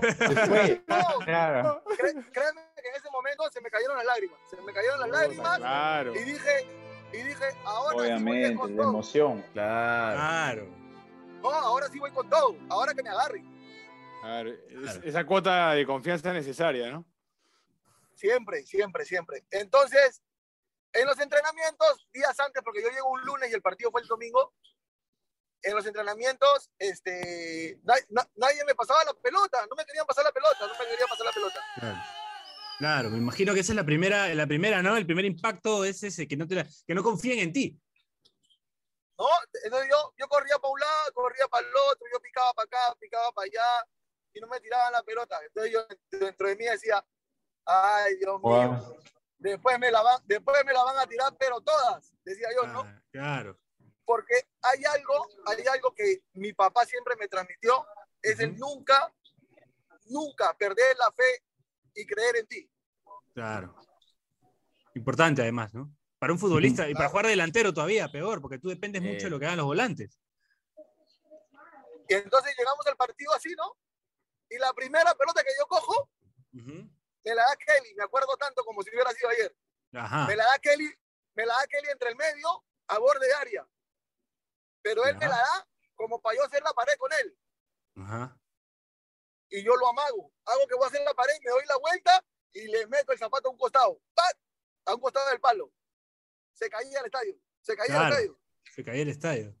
[0.00, 1.82] Después, No, claro.
[1.96, 4.38] créeme que en ese momento se me cayeron las lágrimas.
[4.50, 6.14] Se me cayeron las lágrimas Claro.
[6.14, 6.66] y dije,
[7.12, 8.90] y dije, ahora sí voy Obviamente, con la todo.
[8.90, 9.44] emoción.
[9.52, 10.16] Claro.
[10.16, 10.68] Claro.
[11.42, 12.56] No, ahora sí voy con todo.
[12.68, 13.57] Ahora que me agarren.
[14.28, 15.00] Claro, es- Claro.
[15.04, 17.06] esa cuota de confianza necesaria, ¿no?
[18.14, 19.44] Siempre, siempre, siempre.
[19.50, 20.22] Entonces,
[20.92, 24.06] en los entrenamientos, días antes, porque yo llego un lunes y el partido fue el
[24.06, 24.52] domingo,
[25.62, 30.24] en los entrenamientos, este, na- na- nadie me pasaba la pelota, no me querían pasar
[30.24, 31.60] la pelota, no me querían pasar la pelota.
[31.76, 31.98] Claro.
[32.78, 34.94] Claro, me imagino que esa es la primera, la primera, ¿no?
[34.98, 37.80] El primer impacto es ese, que no, te la- que no confíen en ti.
[39.18, 39.26] ¿no?
[39.64, 42.94] Entonces yo, yo corría para un lado, corría para el otro, yo picaba para acá,
[43.00, 43.84] picaba para allá,
[44.38, 45.38] y no me tiraban la pelota.
[45.46, 45.84] Entonces yo
[46.18, 47.04] dentro de mí decía,
[47.66, 48.96] ay, Dios mío,
[49.38, 52.80] después me la van, después me la van a tirar, pero todas, decía yo, ¿no?
[52.80, 53.58] Ah, Claro.
[54.04, 57.84] porque hay algo, hay algo que mi papá siempre me transmitió,
[58.22, 59.12] es el nunca,
[60.06, 61.44] nunca perder la fe
[61.94, 62.70] y creer en ti.
[63.34, 63.74] Claro.
[64.94, 65.92] Importante además, ¿no?
[66.18, 69.30] Para un futbolista y para jugar delantero todavía, peor, porque tú dependes mucho de Eh.
[69.30, 70.18] lo que hagan los volantes.
[72.08, 73.76] Y entonces llegamos al partido así, ¿no?
[74.50, 76.10] Y la primera pelota que yo cojo,
[76.52, 79.54] me la da Kelly, me acuerdo tanto como si hubiera sido ayer.
[79.94, 80.26] Ajá.
[80.26, 80.90] Me la da Kelly,
[81.34, 83.68] me la da Kelly entre el medio, a borde de área.
[84.82, 87.38] Pero él me la da como para yo hacer la pared con él.
[87.96, 88.38] Ajá.
[89.50, 90.32] Y yo lo amago.
[90.44, 93.18] Hago que voy a hacer la pared, me doy la vuelta y le meto el
[93.18, 94.00] zapato a un costado.
[94.14, 94.38] ¡Pac!
[94.86, 95.72] A un costado del palo.
[96.52, 97.38] Se caía el estadio.
[97.60, 98.06] Se caía Claro.
[98.06, 98.40] el estadio.
[98.74, 99.56] Se caía el estadio.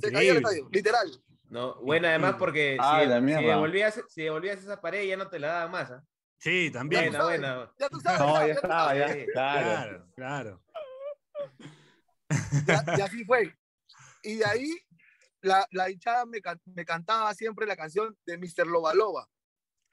[0.00, 0.68] Se caía el estadio.
[0.70, 1.24] Literal.
[1.48, 3.40] No, buena además porque Ah, si, mierda.
[3.40, 5.90] devolvías, si devolvías esa pared ya no te la daban más.
[5.90, 6.02] ¿ah?
[6.38, 7.04] Sí, también.
[7.04, 7.40] Buena, sabes.
[7.40, 7.72] buena.
[7.78, 8.20] Ya tú sabes.
[8.20, 9.12] No, ya, estaba, ya.
[9.12, 9.26] Sí.
[9.32, 10.06] Claro.
[10.16, 10.62] Claro,
[12.96, 13.54] y así fue.
[14.22, 14.70] Y de ahí
[15.40, 16.40] la, la hinchada me,
[16.74, 18.66] me cantaba siempre la canción de Mr.
[18.66, 19.28] Loba Loba.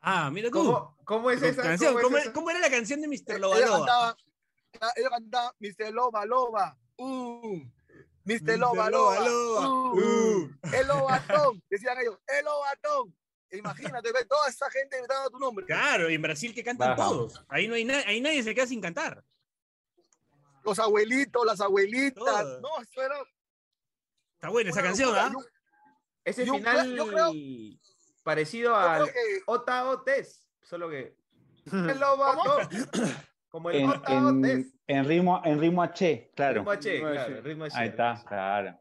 [0.02, 0.58] Ah, mira tú.
[0.64, 1.62] ¿Cómo, cómo es esa?
[1.62, 2.34] Canción, ¿Cómo es ¿cómo, esa?
[2.34, 3.24] cómo era la canción de Mr.
[3.28, 3.78] Ella Loba Loba?
[3.78, 4.18] cantaba,
[4.96, 5.94] ella cantaba Mr.
[5.94, 6.78] Loba Loba.
[6.98, 7.62] Uh,
[8.26, 8.58] Mr.
[8.58, 9.62] Loba Loba Loba.
[9.62, 10.50] Loba, uh.
[10.74, 11.64] El Lobatón.
[11.70, 13.16] Decían ellos, el Lobatón.
[13.52, 15.66] Imagínate, ve toda esa gente gritando tu nombre.
[15.66, 17.10] Claro, y en Brasil que cantan Baja.
[17.10, 17.44] todos.
[17.48, 19.24] Ahí no hay na- ahí nadie se queda sin cantar.
[20.64, 22.24] Los abuelitos, las abuelitas.
[22.24, 22.62] Todo.
[22.62, 23.16] No, eso era
[24.36, 25.14] Está buena esa canción.
[25.16, 25.32] ¿ah?
[26.26, 27.32] Ese Yo final creo- yo creo-
[28.24, 31.16] parecido al que Ota Otes, solo que
[31.72, 32.68] el Lobatón,
[33.54, 36.62] como el En, en, en ritmo, en ritmo H, claro.
[36.62, 37.42] Ritmo H, Ritmo claro, H.
[37.42, 37.78] ritmo H.
[37.78, 38.80] Ahí está, claro.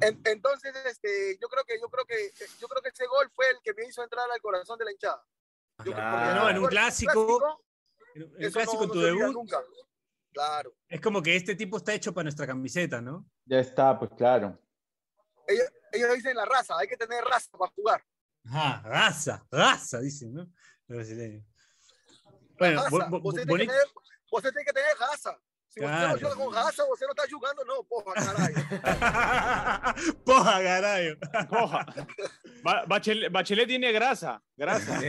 [0.00, 3.46] En- entonces, este, yo creo que, yo creo que, yo creo que ese gol fue
[3.50, 5.24] el que me hizo entrar al corazón de la hinchada.
[5.78, 6.18] Yo creo- Claro.
[6.18, 7.60] porque No, en un clásico,
[8.16, 9.62] En un clásico no- en no tu olvida debut, nunca.
[10.32, 10.74] Claro.
[10.88, 13.24] es como que este tipo está hecho para nuestra camiseta, ¿no?
[13.44, 14.58] Ya está, pues claro.
[15.46, 18.04] Ellos, ellos dicen la raza, hay que tener raza para jugar.
[18.46, 20.40] Ajá, raza, raza, dicen, ¿no?
[20.88, 21.44] Los brasileños.
[22.90, 23.84] Bueno, bo- Você tem que tener,
[24.30, 25.36] você tem que tener raza.
[25.68, 26.12] Si Claro.
[26.12, 28.54] você no juega con raza, você no está jugando, no, porra, caralho.
[30.24, 31.16] Porra, carajo.
[31.48, 31.86] Coja.
[32.62, 34.40] Ba- Bachelet, Bachelet tiene grasa.
[34.56, 35.00] Grasa.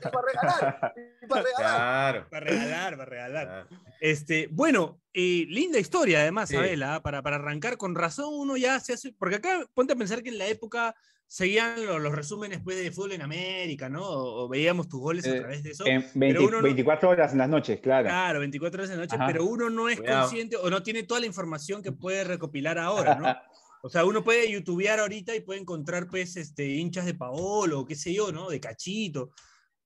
[0.00, 1.76] Para regalar, y para regalar.
[1.76, 2.26] Claro.
[2.30, 3.46] Para regalar, para regalar.
[3.46, 3.68] claro.
[4.00, 6.56] Este, bueno, eh, linda historia además, Sí.
[6.56, 7.02] Abela, ¿ah?
[7.02, 10.30] para, para arrancar con razón uno ya se hace, porque acá ponte a pensar que
[10.30, 10.94] en la época
[11.40, 14.02] seguían lo- los, resúmenes pues, de fútbol en América, ¿no?
[14.04, 15.86] O, o veíamos tus goles a Eh, través de eso.
[15.86, 18.08] En Pero 20 uno no- 24 horas en las noches, claro.
[18.08, 19.26] Claro, 24 horas de noche, Ajá.
[19.28, 20.22] pero uno no es Cuidado.
[20.22, 23.24] consciente o no tiene toda la información que puede recopilar ahora, ¿no?
[23.82, 27.94] O sea, uno puede youtubear ahorita y puede encontrar, pues, este, hinchas de Paolo, qué
[27.94, 28.50] sé yo, ¿no?
[28.50, 29.30] De Cachito.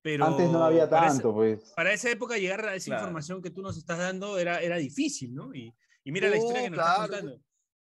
[0.02, 1.72] Pero Antes no había para esa- tanto, pues.
[1.76, 3.02] para esa época llegar a esa Claro.
[3.02, 5.54] información que tú nos estás dando era, era difícil, ¿no?
[5.54, 5.72] Y,
[6.04, 7.04] y mira la Uh, historia que nos claro.
[7.04, 7.44] estás contando.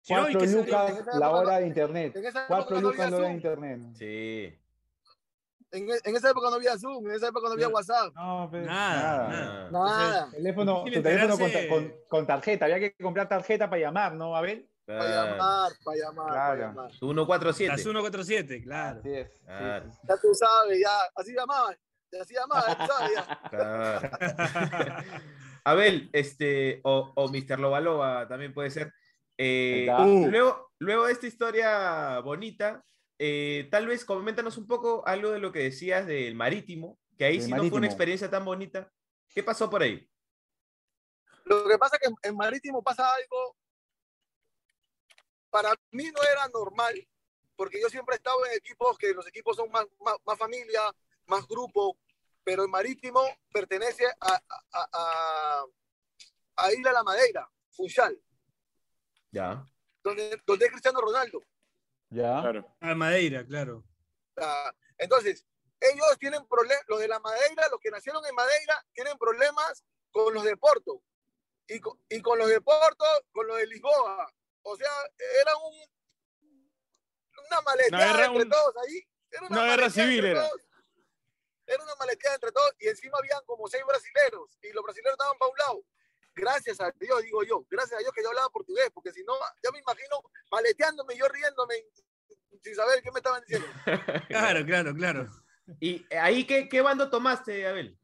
[0.09, 2.15] No, Cuatro salió- lucas la hora no- de internet.
[2.15, 3.81] en esa época Cuatro no lucas había la hora de internet.
[3.95, 4.59] Sí.
[5.71, 7.73] En, e- en esa época no había Zoom, en esa época no había No.
[7.75, 8.13] WhatsApp.
[8.15, 9.69] No, pues, Nada, nada.
[9.69, 9.69] nada.
[9.71, 10.31] Nada.
[10.31, 14.67] Teléfono, tu teléfono con, con- con tarjeta, había que comprar tarjeta para llamar, ¿no, Abel?
[14.85, 15.31] Para Claro.
[15.37, 16.61] llamar, para llamar, para Claro.
[16.61, 16.91] llamar.
[16.91, 17.71] Tu 147.
[17.71, 18.99] Las 147, claro.
[19.01, 19.39] Así es.
[19.45, 19.85] Claro.
[19.85, 20.07] sí, sí.
[20.09, 20.89] Ya tú sabes, ya.
[21.15, 21.75] Así llamaban.
[22.19, 23.49] Así llamaban, tú sabes ya.
[23.51, 24.09] Claro.
[25.65, 27.59] Abel, este, o, o Mr.
[27.59, 28.91] Lobalova también puede ser.
[29.41, 29.87] Eh.
[29.89, 30.27] Uh.
[30.27, 32.83] luego, luego de esta historia bonita,
[33.17, 37.41] eh, tal vez coméntanos un poco algo de lo que decías del marítimo, que ahí
[37.41, 38.91] sí no fue una experiencia tan bonita.
[39.29, 40.05] ¿Qué pasó por ahí?
[41.45, 43.55] Lo que pasa es que en, en Marítimo pasa algo,
[45.49, 47.07] para mí no era normal,
[47.55, 50.81] porque yo siempre he estado en equipos que los equipos son más, más, más familia,
[51.25, 51.97] más grupo,
[52.43, 53.21] pero el Marítimo
[53.51, 54.33] pertenece a,
[54.71, 55.65] a, a,
[56.57, 58.21] a Isla La Madeira, Funchal,
[59.31, 59.63] Ya.
[60.03, 61.43] donde, donde es Cristiano Ronaldo.
[62.09, 62.41] Ya.
[62.41, 62.75] Claro.
[62.79, 63.83] A Madeira, claro.
[64.37, 65.45] Ah, Entonces,
[65.79, 70.33] ellos tienen problemas, los de la Madeira, los que nacieron en Madeira, tienen problemas con
[70.33, 71.01] los de Porto.
[71.67, 74.31] Y con, y con los de Porto, con los de Lisboa.
[74.63, 74.89] O sea,
[75.41, 75.75] era un,
[77.91, 79.07] una guerra, entre un- todos ahí.
[79.31, 80.47] Era una guerra maleteada civil era.
[80.47, 80.61] todos.
[81.67, 82.71] Era una maleteada entre todos.
[82.79, 84.57] Y encima habían como seis brasileros.
[84.63, 85.83] Y los brasileros estaban para un lado.
[86.39, 87.65] Gracias a Dios, digo yo.
[87.69, 88.89] Gracias a Dios que yo hablaba portugués.
[88.93, 90.21] Porque si no, ya me imagino
[90.51, 91.75] maleteándome, yo riéndome
[92.63, 93.67] sin saber qué me estaban diciendo.
[94.27, 95.27] Claro, claro, claro.
[95.79, 97.97] ¿Y ahí qué, qué bando tomaste, Abel?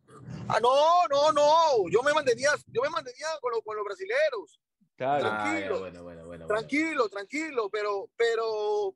[0.48, 1.90] Ah, no, no, no.
[1.90, 4.60] Yo me mantenía, yo me mantenía con, los con los brasileros.
[4.96, 5.26] Claro.
[5.26, 5.80] Ah, ya, Tranquilo.
[5.80, 6.48] bueno, bueno, bueno, bueno.
[6.48, 8.96] Tranquilo, tranquilo, pero, pero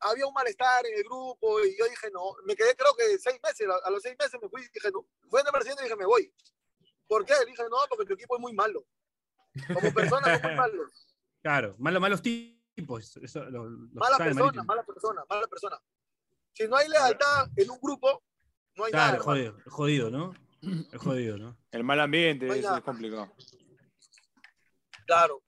[0.00, 3.38] había un malestar en el grupo y yo dije, no, me quedé creo que seis
[3.42, 5.82] meses, a, a los seis meses me fui y dije, no, fue en el presidente
[5.82, 6.32] y dije, me voy.
[7.12, 7.34] ¿Por qué?
[7.46, 8.84] Dije, no, porque tu equipo es muy malo.
[9.74, 11.08] Como persona son muy malos.
[11.42, 13.16] Claro, malos, malos tipos.
[13.18, 14.64] Eso, lo- que Mala persona, Marítimo.
[14.64, 15.78] mala persona, mala persona.
[16.54, 18.22] Si no hay lealtad en un grupo,
[18.76, 19.24] no hay Claro, nada.
[19.24, 20.32] jodido, es jodido, ¿no?
[20.92, 21.58] Es jodido, ¿no?
[21.70, 23.30] El mal ambiente No es complicado.
[25.06, 25.42] Claro.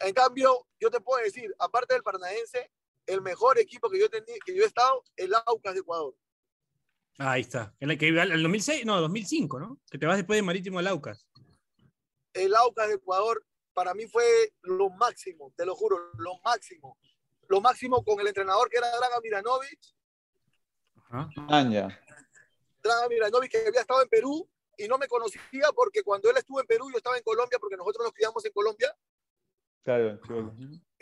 [0.00, 2.70] En cambio, yo te puedo decir, aparte del Paranaense,
[3.06, 6.14] el mejor equipo que yo, tení, que yo he estado, el Aucas de Ecuador.
[7.18, 7.74] Ah, ahí está.
[7.80, 9.80] En el que iba al 2006, no, 2005, ¿no?
[9.90, 11.26] Que te vas después de Marítimo al Aucas.
[12.32, 16.96] El Aucas de Ecuador para mí fue lo máximo, te lo juro, lo máximo.
[17.48, 19.80] Lo máximo con el entrenador que era Draga Miranovic.
[20.94, 21.28] Ajá.
[21.48, 22.00] Anja.
[22.82, 26.60] Draga Miranovic que había estado en Perú y no me conocía porque cuando él estuvo
[26.60, 28.96] en Perú yo estaba en Colombia porque nosotros nos criamos en Colombia.
[29.82, 30.20] Claro.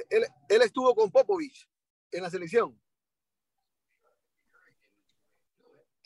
[0.09, 1.69] Él, él estuvo con Popovich
[2.11, 2.81] en la selección.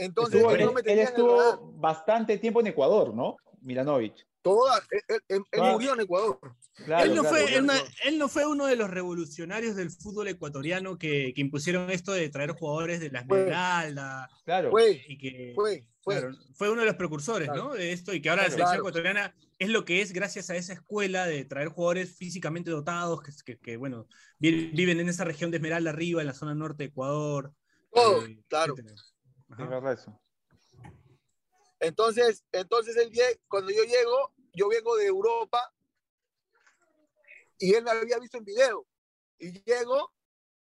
[0.05, 0.99] Entonces, Estuvo- él radar.
[0.99, 3.37] estuvo bastante tiempo en Ecuador, ¿no?
[3.61, 4.15] Milanovic.
[4.43, 5.73] Toda, él, él- Ah.
[5.73, 6.39] murió en Ecuador.
[6.87, 7.59] Claro, él, no claro, fue, claro.
[7.59, 7.73] él no-
[8.07, 12.31] él no fue uno de los revolucionarios del fútbol ecuatoriano que, que impusieron esto de
[12.31, 13.21] traer jugadores de la.
[13.21, 14.71] Esmeralda Claro.
[14.71, 16.19] Fue, y que fue, fue.
[16.21, 17.65] claro, fue uno de los precursores Claro.
[17.69, 17.75] ¿no?
[17.75, 18.81] de esto y que ahora la selección Claro.
[18.89, 23.33] ecuatoriana es lo que es gracias a esa escuela de traer jugadores físicamente dotados que,
[23.45, 24.07] que- que, bueno,
[24.39, 27.53] vi- viven en esa región de Esmeralda arriba, en la zona norte de Ecuador.
[27.93, 28.73] Todo, eh, claro.
[28.73, 28.97] etcétera.
[29.57, 30.21] Verdad eso.
[31.81, 33.11] Entonces, entonces él
[33.49, 35.73] cuando yo llego, yo vengo de Europa
[37.59, 38.87] y él me había visto en video.
[39.39, 40.13] Y llego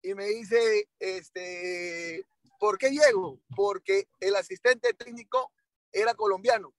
[0.02, 2.24] y me dice, este,
[2.58, 3.40] ¿por qué llego?
[3.56, 5.52] Porque el asistente técnico
[5.92, 6.72] era colombiano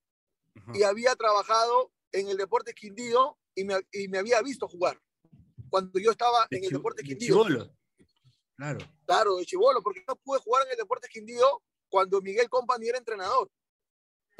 [0.56, 0.71] Ajá.
[0.73, 4.99] y había trabajado en el Deporte Quindío y me, y me había visto jugar
[5.69, 7.27] cuando yo estaba De en el Deporte de Quindío.
[7.43, 7.75] chibolo.
[8.56, 8.79] Claro.
[9.06, 11.62] Claro, de chivolo, porque no pude jugar en el Deporte Quindío
[11.93, 13.51] cuando Miguel Company era entrenador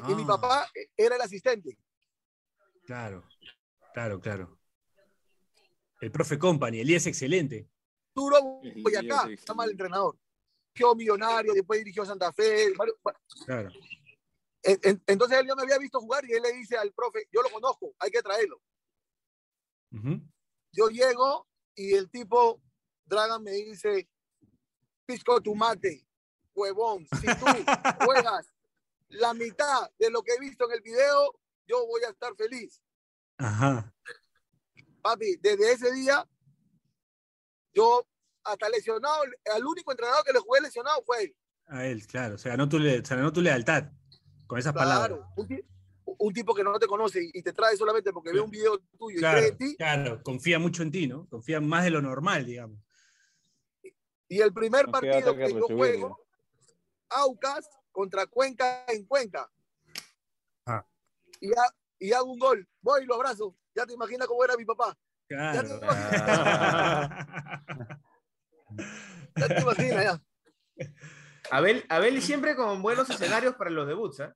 [0.10, 1.78] y mi Ah, papá era el asistente.
[2.84, 3.24] Claro,
[3.94, 4.58] claro, claro.
[6.02, 7.70] El profe Company, el día es excelente.
[8.16, 8.38] Duro
[8.82, 10.18] Boyacá, llama el entrenador.
[10.74, 12.74] Dirigió Millonario, después dirigió Santa Fe.
[13.46, 13.70] Claro.
[14.63, 17.28] en- en- Entonces él yo me había visto jugar y él le dice al profe,
[17.32, 18.60] yo lo conozco, hay que traerlo.
[20.72, 22.60] Yo llego y el tipo,
[23.06, 24.10] Dragan, me dice,
[25.06, 26.04] pisco tu mate,
[26.56, 27.46] huevón, si tú
[28.06, 28.54] juegas
[29.10, 31.34] la mitad de lo que he visto en el video,
[31.68, 32.82] yo voy a estar feliz.
[33.38, 33.94] Ajá.
[35.02, 36.28] Papi, desde ese día,
[37.74, 38.06] yo
[38.44, 41.36] hasta lesionado, al único entrenador que le jugué lesionado fue él.
[41.68, 42.38] A él, claro.
[42.38, 43.86] Se ganó tu, le- se ganó tu lealtad
[44.48, 45.20] con esas palabras.
[45.20, 48.50] Claro, un, un tipo que no te conoce y te trae solamente porque ve un
[48.52, 49.76] video tuyo y Claro, cree en ti.
[49.78, 51.28] claro, confía mucho en ti, ¿no?
[51.30, 52.78] Confía más de lo normal, digamos.
[54.28, 56.26] Y el primer No partido que que yo juego,
[57.15, 59.49] Aucas contra Cuenca en Cuenca.
[60.65, 60.86] Ah.
[61.39, 62.67] Y, ha- y hago un gol.
[62.82, 63.56] Voy y lo abrazo.
[63.76, 64.97] Ya te imaginas cómo era mi papá.
[65.28, 65.80] Claro.
[65.80, 65.86] te-
[69.36, 70.21] Ya te imaginas, ya.
[71.52, 74.36] Abel, Abel siempre con buenos escenarios para los debuts, ¿ah?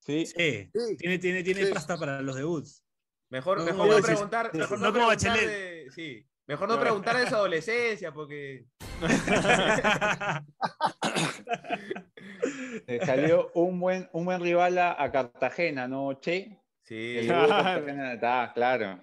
[0.00, 0.26] Sí.
[0.26, 0.96] Sí, Sí.
[0.96, 1.72] tiene, tiene, tiene Sí.
[1.72, 2.82] pasta para los debuts.
[3.30, 4.14] Mejor No mejor como no Bachelet.
[4.16, 4.58] preguntar, Sí.
[4.58, 5.50] mejor No no como preguntar Bachelet.
[5.50, 8.66] de, sí, mejor no preguntar de su adolescencia, porque
[12.86, 16.60] Le salió un buen, un buen rival a, a Cartagena, ¿no, Che?
[16.82, 17.18] sí.
[17.26, 19.00] Cartagena, está, claro.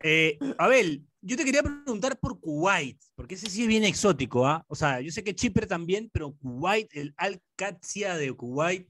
[0.00, 4.64] Eh, Abel, yo te quería preguntar por Kuwait, porque ese sí es bien exótico, ¿ah?
[4.66, 8.88] O sea, yo sé que Chipre también, pero Kuwait, el Al-Qadsia de Kuwait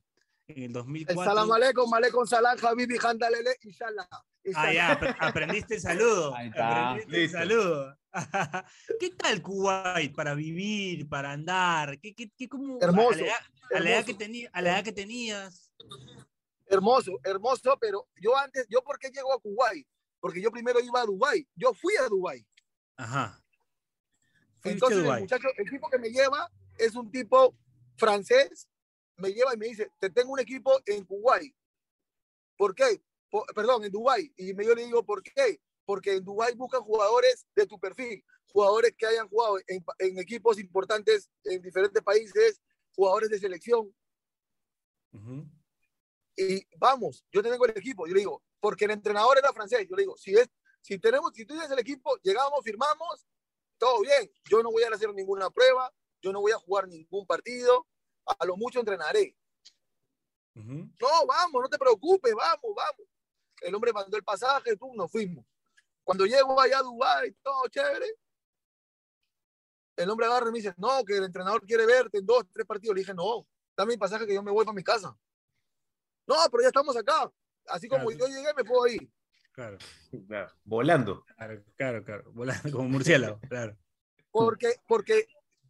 [0.53, 1.25] en el El 2004.
[1.25, 4.09] salam aleikum, aleikum salam, habibi, handalele, inshallah.
[4.55, 6.35] Ah, ya, ap- aprendiste el saludo.
[6.35, 6.91] Ahí está.
[6.93, 7.99] Aprendiste el saludo.
[9.01, 11.99] ¿Qué tal Kuwait para vivir, para andar?
[12.01, 13.37] ¿Qué, qué, qué, cómo, Hermoso, A la edad,
[13.75, 15.71] a la edad que, tenía, a la edad que tenías.
[16.67, 19.87] Hermoso, hermoso, pero yo antes, ¿yo por qué llego a Kuwait?
[20.21, 21.47] Porque yo primero iba a Dubái.
[21.55, 22.47] Yo fui a Dubái.
[22.97, 23.43] Ajá.
[24.65, 27.55] Entonces el muchacho, el tipo que me lleva es un tipo
[27.97, 28.69] francés,
[29.17, 31.55] me lleva y me dice, te tengo un equipo en Kuwait.
[32.57, 33.03] ¿Por qué?
[33.31, 34.33] Po- perdón, en Dubái.
[34.37, 35.61] Y yo le digo, ¿por qué?
[35.85, 41.31] Porque en Dubái buscan jugadores de tu perfil, jugadores que hayan jugado en, equipos importantes
[41.45, 42.61] en diferentes países,
[42.95, 43.95] jugadores de selección.
[46.37, 48.07] Y vamos, yo tengo el equipo.
[48.07, 49.87] Yo le digo, porque el entrenador era francés.
[49.89, 50.49] Yo le digo, si es,
[50.81, 53.27] si tenemos, si tú tienes el equipo, llegamos, firmamos,
[53.79, 54.31] todo bien.
[54.49, 57.89] Yo no voy a hacer ninguna prueba, yo no voy a jugar ningún partido,
[58.27, 59.37] a lo mucho entrenaré.
[60.55, 63.09] No, vamos, no te preocupes, vamos, vamos.
[63.61, 65.45] El hombre mandó el pasaje, tú, nos fuimos.
[66.05, 68.07] Cuando llego allá a Dubái, todo chévere.
[69.97, 72.67] El hombre agarra y me dice, no, que el entrenador quiere verte en dos, tres
[72.67, 72.95] partidos.
[72.97, 75.17] Le dije, no, dame mi pasaje que yo me voy para mi casa.
[76.27, 77.31] No, pero ya estamos acá.
[77.69, 78.19] Así como Claro.
[78.19, 79.11] yo llegué, me puedo ir.
[79.53, 79.79] Claro,
[80.29, 81.25] Claro, volando.
[81.37, 82.33] claro, claro, claro.
[82.33, 83.77] Volando como murciélago, claro.
[84.31, 85.27] Porque, porque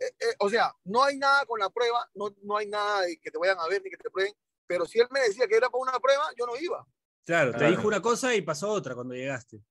[0.07, 3.19] eh, eh, o sea, no hay nada con la prueba, no, no hay nada de
[3.19, 4.35] que te vayan a ver ni que te prueben.
[4.67, 6.87] Pero si él me decía que era para una prueba, yo no iba.
[7.25, 7.71] Claro, te Claro.
[7.77, 9.63] dijo una cosa y pasó otra cuando llegaste.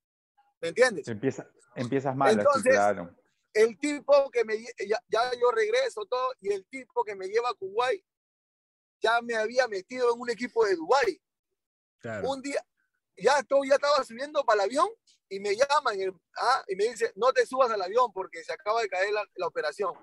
[0.61, 1.07] ¿Me entiendes?
[1.07, 3.15] Empieza, empiezas mal, así, Entonces, claro.
[3.53, 7.49] el tipo que me ya, ya yo regreso todo y el tipo que me lleva
[7.49, 8.03] a Kuwait
[9.01, 11.19] ya me había metido en un equipo de Dubái.
[11.99, 12.29] Claro.
[12.29, 12.63] Un día
[13.17, 14.87] ya estoy ya estaba subiendo para el avión
[15.27, 16.05] y me llaman y,
[16.37, 19.23] ah, y me dice, "No te subas al avión porque se acaba de caer la,
[19.35, 19.93] la operación."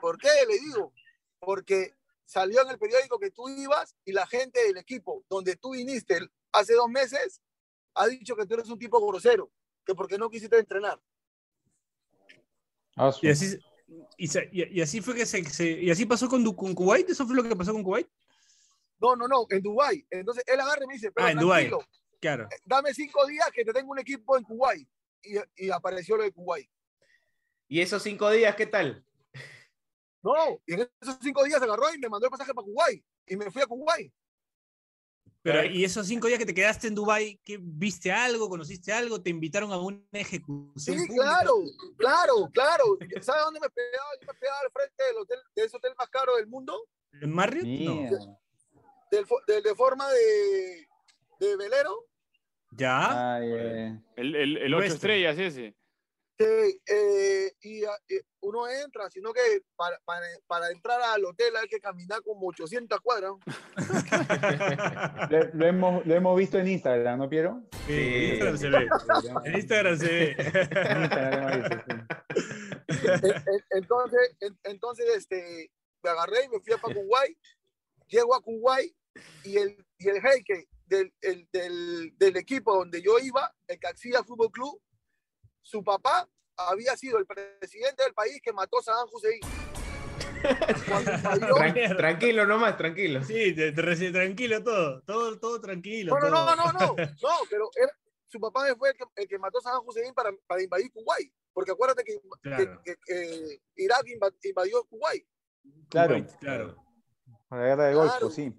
[0.00, 0.28] ¿Por qué?
[0.48, 0.92] Le digo,
[1.38, 5.72] porque salió en el periódico que tú ibas y la gente del equipo donde tú
[5.72, 6.18] viniste
[6.52, 7.40] hace dos meses
[7.94, 9.50] ha dicho que tú eres un tipo grosero,
[9.84, 11.00] que porque no quisiste entrenar.
[12.96, 13.58] Ah, Y así,
[14.16, 17.42] y, así fue que se, se- y así pasó con, con Kuwait, eso fue lo
[17.42, 18.08] que pasó con Kuwait.
[18.98, 20.06] No, no, no, en Dubái.
[20.10, 21.70] Entonces él agarra y me dice, pero Ah, en Dubái.
[22.18, 22.48] Claro.
[22.64, 24.88] dame cinco días que te tengo un equipo en Kuwait.
[25.22, 26.68] Y, y apareció lo de Kuwait.
[27.68, 29.04] ¿Y esos cinco días qué tal?
[30.26, 33.04] No, y en esos cinco días agarró y me mandó el pasaje para Kuwait.
[33.28, 34.12] Y me fui a Kuwait.
[35.42, 35.78] Pero, Ay.
[35.78, 38.48] y esos cinco días que te quedaste en Dubai, ¿qué, ¿viste algo?
[38.48, 39.22] ¿Conociste algo?
[39.22, 40.72] ¿Te invitaron a una ejecución?
[40.76, 41.14] Sí, pública?
[41.14, 41.54] claro,
[41.96, 42.84] claro, claro.
[43.20, 44.08] ¿Sabes dónde me pegaba?
[44.20, 47.30] Yo me pegaba al frente del hotel, de ese hotel más caro del mundo, ¿En
[47.32, 47.64] Marriott?
[47.64, 47.94] No.
[47.94, 48.38] Mierda.
[49.12, 50.88] del, de forma de,
[51.38, 52.04] de velero.
[52.72, 53.38] ¿Ya?
[53.40, 53.96] Eh.
[54.16, 54.94] El, el, el ocho Nuestro.
[54.96, 55.76] estrellas ese.
[56.36, 59.40] Que, eh, y ah, eh, uno entra, sino que
[59.74, 63.32] para, para, para entrar al hotel hay que caminar como 800 cuadras.
[65.30, 67.62] Lo, lo hemos, lo hemos visto en Instagram, ¿no, Piero?
[67.86, 68.88] Sí, en Instagram se ve.
[69.44, 70.36] En Instagram se ve.
[70.38, 71.96] En Instagram sí.
[72.88, 75.70] En- en- entonces, en- entonces este,
[76.02, 77.38] me agarré y me fui a Kuwait.
[78.08, 78.94] Llego a Kuwait
[79.44, 84.22] y el, y el jeque del, el- del, del equipo donde yo iba, el Caxilla
[84.22, 84.80] Fútbol Club,
[85.66, 89.40] su papá había sido el presidente del país que mató a Saddam Hussein.
[90.86, 93.22] Invadió- Tran- tranquilo nomás, tranquilo.
[93.24, 96.14] Sí, te- te reci- tranquilo todo, todo, todo tranquilo.
[96.14, 96.56] No, no, todo.
[96.56, 97.92] no, no, no, no, pero era-
[98.28, 101.32] su papá fue el que, el que mató a Saddam Hussein para, para invadir Kuwait.
[101.52, 102.80] Porque acuérdate que, Claro.
[102.84, 105.26] que- que, eh, Irak inva- invadió Kuwait.
[105.88, 106.76] Claro, Kuwait, claro.
[107.48, 108.30] para la guerra de Golfo, Claro.
[108.30, 108.54] sí.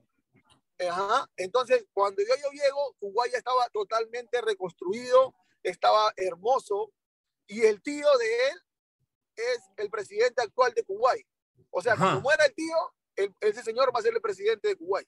[0.90, 1.30] Ajá.
[1.38, 6.92] Entonces, cuando yo, yo llego, Kuwait ya estaba totalmente reconstruido, estaba hermoso,
[7.48, 8.62] y el tío de él
[9.36, 11.26] es el presidente actual de Kuwait.
[11.72, 12.04] O sea, Ajá.
[12.04, 12.76] cuando muera el tío,
[13.16, 15.08] el- ese señor va a ser el presidente de Kuwait.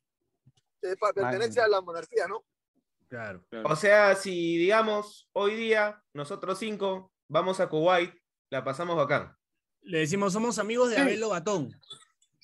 [0.81, 2.43] Eh, pertenece a la monarquía, ¿no?
[3.07, 3.43] Claro.
[3.65, 8.13] O sea, si digamos hoy día nosotros cinco vamos a Kuwait,
[8.51, 9.35] la pasamos bacán.
[9.81, 11.01] Le decimos, somos amigos de Sí.
[11.01, 11.71] Abel Lobatón.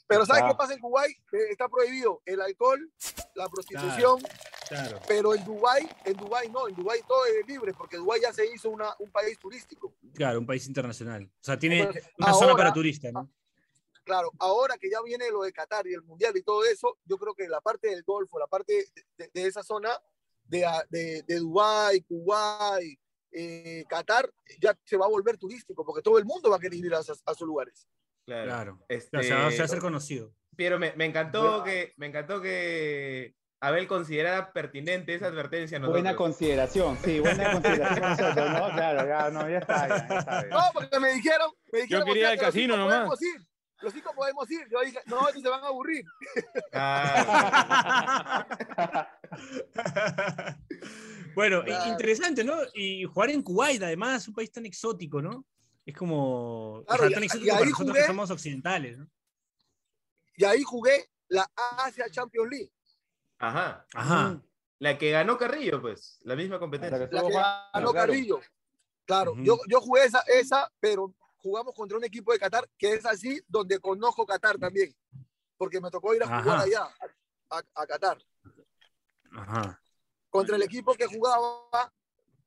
[0.07, 0.49] Pero ¿sabes Ah.
[0.49, 1.17] qué pasa en Kuwait?
[1.29, 2.91] Que está prohibido el alcohol,
[3.35, 4.35] la prostitución, Claro.
[5.07, 8.45] Pero en Dubái, en Dubái no, en Dubái todo es libre, porque Dubái ya se
[8.53, 9.95] hizo una, un país turístico.
[10.13, 11.23] Claro, un país internacional.
[11.23, 13.29] O sea, tiene Entonces, una zona para turistas, ¿no?
[14.05, 17.17] claro, ahora que ya viene lo de Qatar y el Mundial y todo eso, yo
[17.17, 18.85] creo que la parte del Golfo, la parte
[19.17, 19.89] de, de esa zona
[20.47, 22.99] de, de, de Dubái, Kuwait,
[23.31, 26.79] eh, Qatar, ya se va a volver turístico, porque todo el mundo va a querer
[26.79, 27.87] ir a, a sus lugares.
[28.25, 28.85] Claro, claro.
[28.87, 30.33] Este, se, va, se, va, a hacer conocido.
[30.55, 33.35] Pero me, me encantó que me encantó que
[33.67, 35.79] Abel considerara pertinente esa advertencia.
[35.79, 36.01] Nosotros.
[36.01, 38.71] Buena consideración, sí, buena consideración nosotros, ¿no?
[38.73, 42.13] Claro, ya, no, ya está, ya, ya está No, porque me dijeron, me dijeron Yo
[42.13, 43.09] quería el casino nomás.
[43.81, 44.67] Los cinco podemos ir.
[44.71, 46.05] Yo dije, no, estos se van a aburrir.
[46.73, 48.47] Ah.
[51.35, 51.91] bueno, claro.
[51.91, 52.55] interesante, ¿no?
[52.73, 55.45] Y jugar en Kuwait, además, un país tan exótico, ¿no?
[55.85, 56.83] Es como.
[56.87, 59.07] Claro, o sea, tan exótico para nosotros jugué, que somos occidentales, ¿no?
[60.37, 62.71] Y ahí jugué la Asia Champions League.
[63.39, 63.85] Ajá.
[63.93, 64.41] Ajá.
[64.79, 66.97] La que ganó Carrillo, pues, la misma competencia.
[66.97, 67.93] La que, la que ganó claro.
[67.93, 68.41] Carrillo.
[69.05, 69.43] Claro, uh -huh.
[69.43, 73.39] yo, yo jugué esa, esa, pero jugamos contra un equipo de Qatar que es así,
[73.47, 74.95] donde conozco Qatar también,
[75.57, 76.61] porque me tocó ir a jugar Ajá.
[76.63, 76.89] allá,
[77.51, 78.17] a, a, Qatar.
[79.31, 79.81] Ajá.
[80.29, 81.93] Contra el equipo que jugaba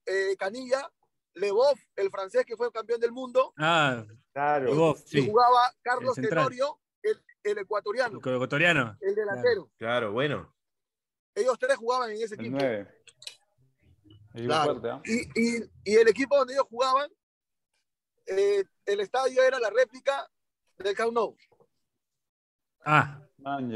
[0.05, 0.91] eh, Canilla,
[1.35, 3.55] Lebov, el francés que fue campeón del mundo.
[3.57, 4.67] Ah, claro.
[4.67, 5.21] Lebov, sí.
[5.21, 8.21] Y jugaba Carlos Tenorio, el, el, ecuatoriano.
[8.25, 8.97] El ecuatoriano.
[9.01, 9.71] El delantero.
[9.77, 10.58] Claro, claro bueno.
[11.35, 12.59] Ellos tres jugaban en ese el equipo.
[12.61, 13.03] 9.
[14.35, 14.81] Claro.
[14.81, 15.29] Fuerte, ¿eh?
[15.35, 17.11] y, y, y el equipo donde ellos jugaban
[18.27, 20.29] eh, el estadio era la réplica
[20.79, 21.37] del Camp Nou.
[22.85, 23.73] Ah, Man,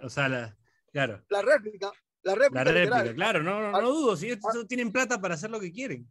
[0.00, 0.56] o sea, la,
[0.92, 1.24] claro.
[1.28, 1.90] La réplica.
[2.22, 4.16] La réplica, la réplica claro, no, no, no, dudo.
[4.16, 6.10] Si estos tienen plata para hacer lo que quieren.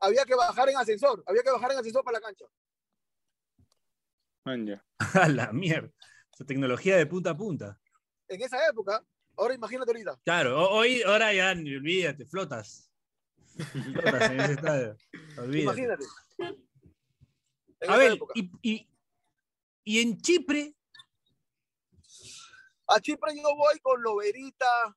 [0.00, 1.22] Había que bajar en ascensor.
[1.26, 2.44] Había que bajar en ascensor para la cancha.
[4.44, 4.82] Man,
[5.14, 5.90] a la mierda.
[6.32, 7.78] Esa tecnología de punta a punta.
[8.28, 9.04] En esa época,
[9.42, 10.20] ahora imagínate ahorita.
[10.24, 12.90] Claro, hoy, ahora ya, olvídate, flotas.
[13.56, 14.96] Flotas en ese estadio.
[15.38, 15.62] Olvídate.
[15.62, 16.04] Imagínate.
[17.88, 18.88] A ver, y, y,
[19.84, 20.74] y, en Chipre.
[22.86, 24.96] A Chipre yo voy con Loberita.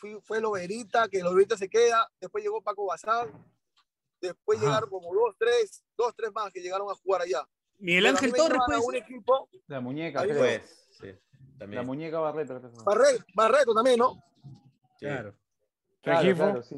[0.00, 2.10] Fui, fue Loberita, que Loberita se queda.
[2.20, 3.30] Después llegó Paco Bazán.
[4.20, 4.66] Después Ajá.
[4.66, 7.46] llegaron como dos, tres, dos, tres más que llegaron a jugar allá.
[7.78, 8.80] Miguel Ángel Torres, pues.
[8.80, 11.08] Un equipo, la muñeca, pues, sí,
[11.58, 11.82] también.
[11.82, 12.60] La muñeca Barreto.
[12.84, 14.22] Barreto, Barreto también, ¿no?
[14.98, 15.34] Claro.
[16.02, 16.76] Claro, claro, sí.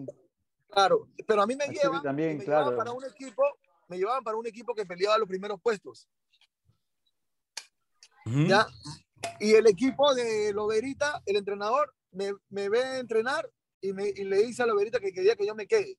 [0.69, 2.77] claro, pero a mí me llevan, también, me claro.
[2.77, 3.43] para un equipo
[3.89, 6.09] me llevaban para un equipo que peleaba los primeros puestos.
[8.25, 8.49] Uh -huh.
[8.49, 8.67] ¿Ya?
[9.41, 13.49] Y el equipo de Loberita, el entrenador, me, me ve entrenar
[13.81, 15.99] y, me, y, le dice a Loberita que quería que yo me quede.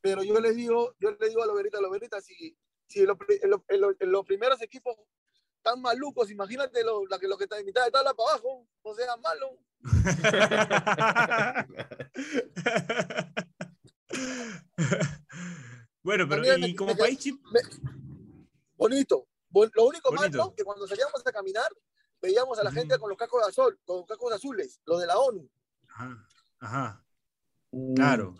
[0.00, 2.56] Pero yo le digo, yo le digo a Loberita, Loberita, si,
[2.86, 4.96] si lo, lo, lo, los primeros equipos
[5.62, 8.94] tan malucos, imagínate lo, la, lo que está en mitad de tabla para abajo, no
[8.94, 9.58] sea malo.
[16.02, 17.40] bueno, pero También ¿y me, como me, país chip?
[17.52, 17.60] Me,
[18.76, 19.26] bonito.
[19.52, 20.38] Lo único bonito.
[20.38, 21.68] malo que cuando salíamos a caminar
[22.20, 22.74] veíamos a la mm.
[22.74, 25.48] gente con los cascos de azul, con los cascos azules, los de la ONU.
[25.88, 26.26] Ajá.
[26.60, 27.04] Ajá.
[27.96, 28.34] Claro.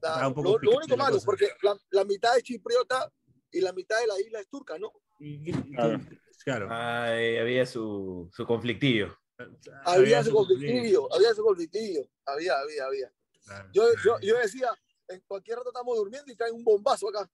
[0.00, 1.26] La, lo, lo, único malo, cosa.
[1.26, 3.10] porque la, la, mitad es chipriota
[3.50, 4.92] y la mitad de la isla es turca, ¿no?
[5.74, 5.98] Claro.
[6.44, 6.68] Claro.
[6.70, 9.16] Ay, había su, su conflictillo.
[9.84, 12.08] Había, había su conflictillo, había su conflictillo.
[12.26, 13.12] Había, había, había.
[13.44, 13.68] Claro.
[13.72, 14.70] Yo, yo, yo decía,
[15.08, 17.30] en cualquier rato estamos durmiendo y cae un bombazo acá.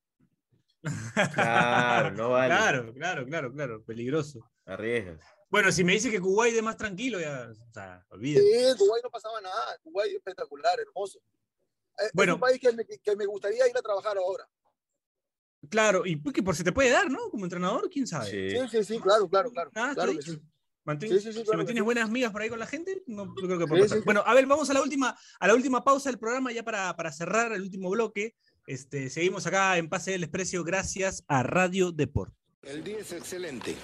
[1.32, 2.54] Claro, no vale.
[2.54, 4.50] Claro, claro, claro, claro, peligroso.
[4.66, 5.24] Arriesgas.
[5.48, 8.44] Bueno, si me dice que Kuwait es más tranquilo, ya, o sea, olvídate.
[8.44, 11.20] Sí, Kuwait no pasaba nada, Kuwait es espectacular, hermoso.
[12.12, 14.48] Bueno, es un país que me, que me gustaría ir a trabajar ahora.
[15.68, 17.30] Claro, y que por si te puede dar, ¿no?
[17.30, 18.30] Como entrenador, quién sabe.
[18.30, 19.70] Sí, sí, sí, sí claro, claro, claro.
[19.74, 20.18] Ah, claro sí.
[20.18, 20.42] que sí.
[20.84, 23.34] Mantén, sí, sí, sí, claro si mantienes buenas migas por ahí con la gente, no
[23.34, 24.04] creo que puede pasar.
[24.04, 26.94] Bueno, a ver, vamos a la última, a la última pausa del programa ya para,
[26.94, 28.34] para cerrar el último bloque.
[28.66, 32.34] Este, seguimos acá en Pase del Desprecio gracias a Radio Deport.
[32.62, 33.76] El día es excelente.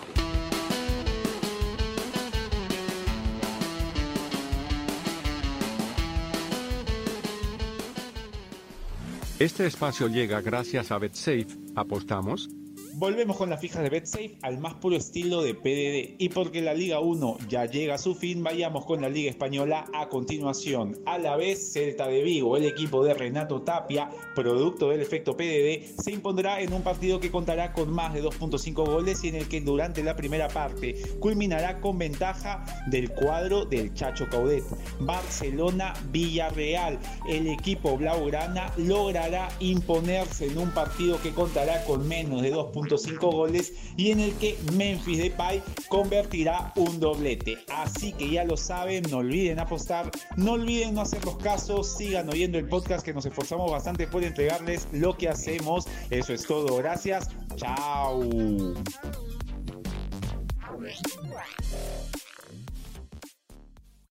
[9.40, 11.46] Este espacio llega gracias a BetSafe.
[11.74, 12.50] ¿Apostamos?
[12.94, 16.16] Volvemos con la fija de BetSafe al más puro estilo de PDD.
[16.18, 19.86] Y porque la Liga 1 ya llega a su fin, vayamos con la Liga Española
[19.94, 20.98] a continuación.
[21.06, 26.00] A la vez, Celta de Vigo, el equipo de Renato Tapia, producto del efecto PDD,
[26.02, 29.48] se impondrá en un partido que contará con más de 2.5 goles y en el
[29.48, 34.64] que durante la primera parte culminará con ventaja del cuadro del Chacho Caudet.
[35.00, 42.79] Barcelona-Villarreal, el equipo blaugrana logrará imponerse en un partido que contará con menos de 2
[42.80, 47.58] 4.5 goles y en el que Memphis Depay convertirá un doblete.
[47.68, 52.28] Así que ya lo saben, no olviden apostar, no olviden no hacer los casos, sigan
[52.28, 55.86] oyendo el podcast que nos esforzamos bastante por entregarles lo que hacemos.
[56.10, 58.20] Eso es todo, gracias, chao.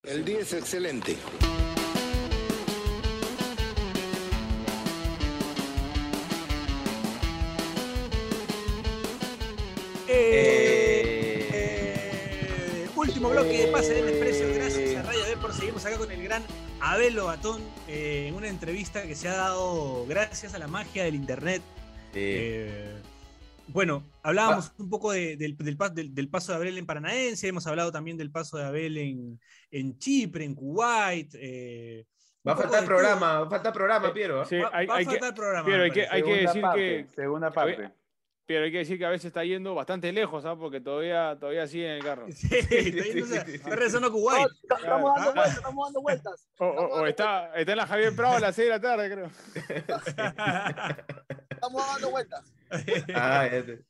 [0.02, 1.16] El día es excelente.
[13.20, 14.46] Último bloque de pase del desprecio.
[14.54, 15.52] Gracias a Radio Depor.
[15.52, 16.42] Seguimos acá con el gran
[16.80, 21.14] Abel Lobatón eh, en una entrevista que se ha dado gracias a la magia del
[21.16, 21.60] internet.
[22.14, 22.96] Eh,
[23.66, 27.46] bueno, hablábamos un poco de- del, del pa- del- del paso de Abel en Paranaense,
[27.48, 29.38] hemos hablado también del paso de Abel en,
[29.70, 31.30] en Chipre, en Kuwait.
[31.34, 32.06] eh,
[32.48, 34.40] Va a faltar programa, va a faltar programa, Piero.
[34.40, 34.46] ¿ah?
[34.46, 36.62] Sí, Va- hay, va a hay que, faltar programa, pero me hay que, hay decir
[36.62, 37.90] parte, que Segunda parte.
[38.52, 40.56] Pero hay que decir que a veces está yendo bastante lejos, ¿ah?
[40.56, 42.26] Porque todavía, todavía sigue en el carro.
[42.32, 43.54] Sí, está, yendo- sí, sí, sí.
[43.54, 44.48] está regresando a No, Kuwait.
[44.64, 45.32] estamos dando Ah.
[45.32, 46.48] vueltas, estamos dando vueltas.
[46.58, 49.30] O, está, está en la Javier Prado a las 6 de la tarde, creo.
[51.50, 52.52] Estamos dando vueltas.
[53.14, 53.84] Ah, ya te-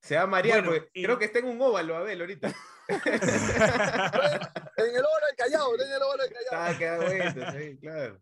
[0.00, 2.48] Se va a marear, Bueno, porque y- creo que está en un óvalo, Abel, ahorita.
[2.88, 6.52] En el oro del Callao, en el oro del Callao.
[6.52, 8.18] Ah, queda vuelta, sí, claro.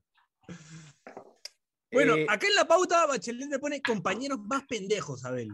[1.93, 5.49] Bueno, Eh, acá en la pauta Bachelet le pone compañeros más pendejos, Abel.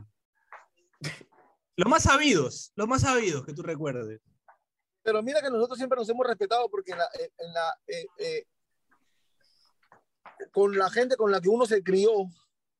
[1.78, 4.22] Los más sabidos, los más sabidos que tú recuerdes.
[5.02, 8.06] Pero mira que nosotros siempre nos hemos respetado porque en la, eh, en la, eh,
[8.16, 8.44] eh,
[10.50, 12.10] con la gente con la que uno se crió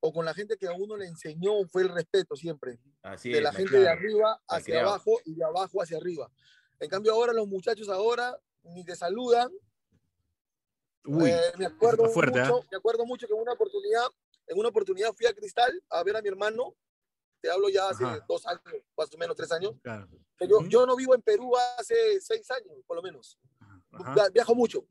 [0.00, 2.80] o con la gente que a uno le enseñó fue el respeto siempre.
[3.02, 3.98] Así de es, la gente de criado.
[3.98, 6.30] arriba hacia abajo y de abajo hacia arriba.
[6.80, 9.50] En cambio ahora los muchachos ahora ni te saludan.
[11.06, 12.66] Uy, Eh, me acuerdo fuerte, mucho, ¿ah?
[12.70, 14.06] me acuerdo mucho que en una oportunidad,
[14.46, 16.74] en una oportunidad fui a Cristal a ver a mi hermano.
[17.40, 18.24] Te hablo ya hace Ajá.
[18.28, 18.62] dos años,
[18.96, 19.74] más o menos tres años.
[19.82, 20.08] claro.
[20.68, 23.38] Yo, no vivo en Perú hace seis años, por lo menos.
[23.92, 24.28] Ajá.
[24.30, 24.86] Viajo mucho.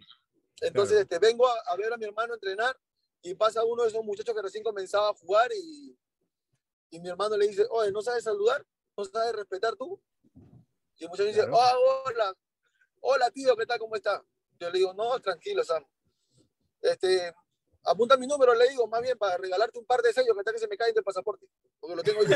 [0.62, 1.02] Entonces, Claro.
[1.02, 2.76] este, vengo a, a ver a mi hermano entrenar
[3.22, 5.98] y pasa uno de esos muchachos que recién comenzaba a jugar y,
[6.92, 8.66] y mi hermano le dice, oye, ¿no sabes saludar?
[8.98, 10.02] ¿No sabes respetar tú?
[10.98, 11.42] Y el muchacho dice.
[11.42, 11.74] "Ah,
[12.06, 12.34] hola,
[13.02, 13.78] hola tío, ¿qué tal?
[13.80, 14.24] ¿Cómo está?
[14.60, 15.86] Yo le digo, no, tranquilo, Sam.
[16.92, 17.34] Este,
[17.84, 20.54] apunta mi número, le digo, más bien para regalarte un par de sellos que hasta
[20.54, 21.48] que se me caen del pasaporte,
[21.80, 22.36] porque lo tengo yo.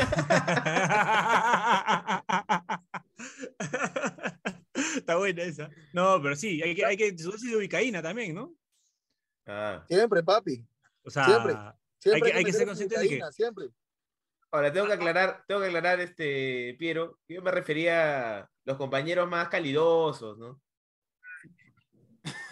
[4.96, 5.70] Está buena esa.
[5.92, 8.54] No, pero sí, hay que, hay que de ubicaína también, ¿no?
[9.46, 9.84] Ah.
[9.88, 10.66] siempre, papi.
[11.02, 11.54] O sea, Siempre.
[11.98, 13.68] Siempre Hay que- hay que ser consciente de que- Siempre.
[14.52, 18.76] Ahora, tengo que aclarar, tengo que aclarar, este, Piero, que yo me refería a los
[18.76, 20.60] compañeros más calidosos, ¿no?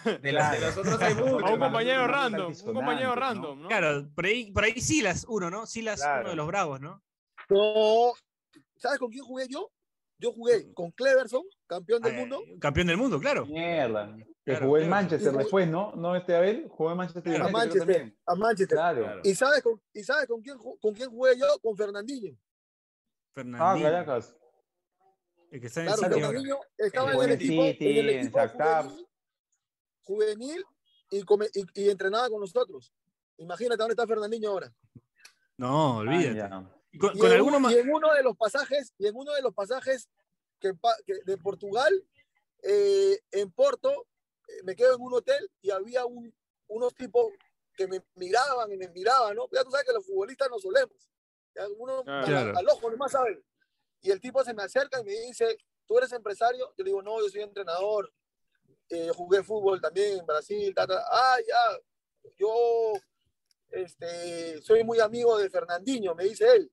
[0.21, 1.43] De, los- de nosotros hay muchos.
[1.43, 3.67] A un compañero random, un compañero random, ¿no?
[3.67, 5.65] claro, por ahí, por ahí Silas, uno, ¿no?
[5.65, 6.21] Silas, Claro.
[6.21, 7.03] uno de los bravos, ¿no?
[7.49, 8.13] No,
[8.77, 9.71] ¿sabes con quién jugué yo?
[10.21, 13.45] Yo jugué con Cleverson, campeón del Ay, mundo, Campeón del mundo, claro.
[13.45, 14.13] Mierda.
[14.17, 14.89] Que Claro, jugó en.
[14.89, 15.93] Manchester después, ¿no?
[15.95, 16.67] ¿No este Abel?
[16.69, 17.45] Jugó en Manchester Claro.
[17.45, 18.19] a Manchester, también.
[18.25, 18.77] a Manchester.
[18.77, 19.21] Claro.
[19.23, 21.45] ¿Y sabes, con, ¿Y sabes con quién, con quién jugué yo?
[21.61, 22.33] Con Fernandinho.
[22.35, 23.89] Ah, Fernandinho.
[23.89, 24.35] Caracas.
[25.51, 28.19] el que está en Claro, el City estaba en el equipo, City, en el en
[28.19, 28.39] equipo.
[30.09, 30.65] Juvenil,
[31.11, 32.91] y, come- y, y entrenaba con nosotros.
[33.37, 34.73] Imagínate dónde está Fernandinho ahora.
[35.57, 36.35] No, Ah, olvídate.
[36.35, 36.71] ya.
[36.91, 39.31] Y con, Y con en, alguno y en uno de los pasajes, y en uno
[39.33, 40.09] de los pasajes
[40.59, 40.73] que,
[41.25, 41.93] de Portugal,
[42.63, 44.07] eh, en Porto,
[44.47, 46.33] eh, me quedo en un hotel y había un-
[46.67, 47.27] unos tipos
[47.75, 49.47] que me miraban y me miraban, ¿no?
[49.51, 50.97] Ya tú sabes que los futbolistas no solemos.
[51.55, 52.21] Ya uno Claro.
[52.21, 52.57] a- Claro.
[52.57, 53.43] al ojo nomás sabe.
[54.01, 56.73] Y el tipo se me acerca y me dice, ¿tú eres empresario?
[56.77, 58.11] Yo le digo, no, yo soy entrenador.
[58.89, 60.73] Eh, jugué fútbol también en Brasil.
[60.73, 61.03] ta, ta.
[61.11, 61.79] Ah, ya.
[62.37, 62.93] Yo
[63.69, 66.71] este, soy muy amigo de Fernandinho, me dice él.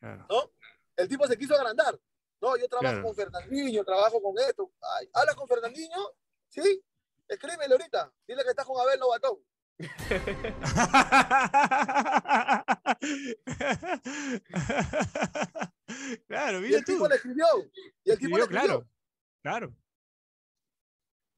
[0.00, 0.26] Claro.
[0.28, 0.50] ¿no?
[0.96, 1.98] El tipo se quiso agrandar.
[2.40, 3.02] No, yo trabajo Claro.
[3.06, 4.72] con Fernandinho, trabajo con esto.
[4.98, 6.12] Ay, ¿Hablas con Fernandinho?
[6.48, 6.82] Sí.
[7.28, 8.12] Escríbele ahorita.
[8.26, 9.38] Dile que estás con Abel Lobatón.
[16.26, 16.92] claro, Y mira el tú.
[16.92, 17.46] tipo le escribió.
[18.04, 18.66] Y el tipo le escribió.
[18.66, 18.88] claro,
[19.42, 19.74] claro.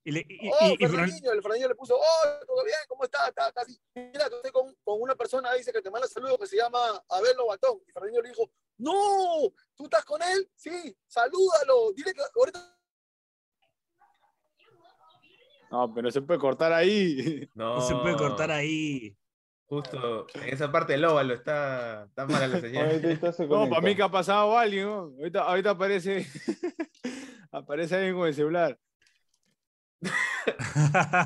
[0.04, 1.32] Y, le, y, Oh, y- Fernandinho.
[1.32, 3.28] El Fernandinho le puso, oh, todo bien, ¿cómo estás?
[3.28, 3.78] Está casi.
[3.94, 7.02] Mira, que estoy con, con una persona, dice que te manda saludos, que se llama
[7.08, 7.78] Abel Lobatón.
[7.86, 10.50] Y Fernandinho le dijo, no, ¿tú estás con él?
[10.56, 11.92] Sí, salúdalo.
[11.94, 12.76] Dile que ahorita
[15.70, 17.48] No, pero se puede cortar ahí.
[17.54, 19.16] No, no se puede cortar ahí.
[19.66, 23.00] Justo en esa parte del óvalo está, está mala la señal.
[23.48, 25.14] No, para mí que ha pasado alguien, ¿no?
[25.18, 26.26] Ahorita, ahorita aparece,
[27.52, 28.78] aparece alguien con el celular.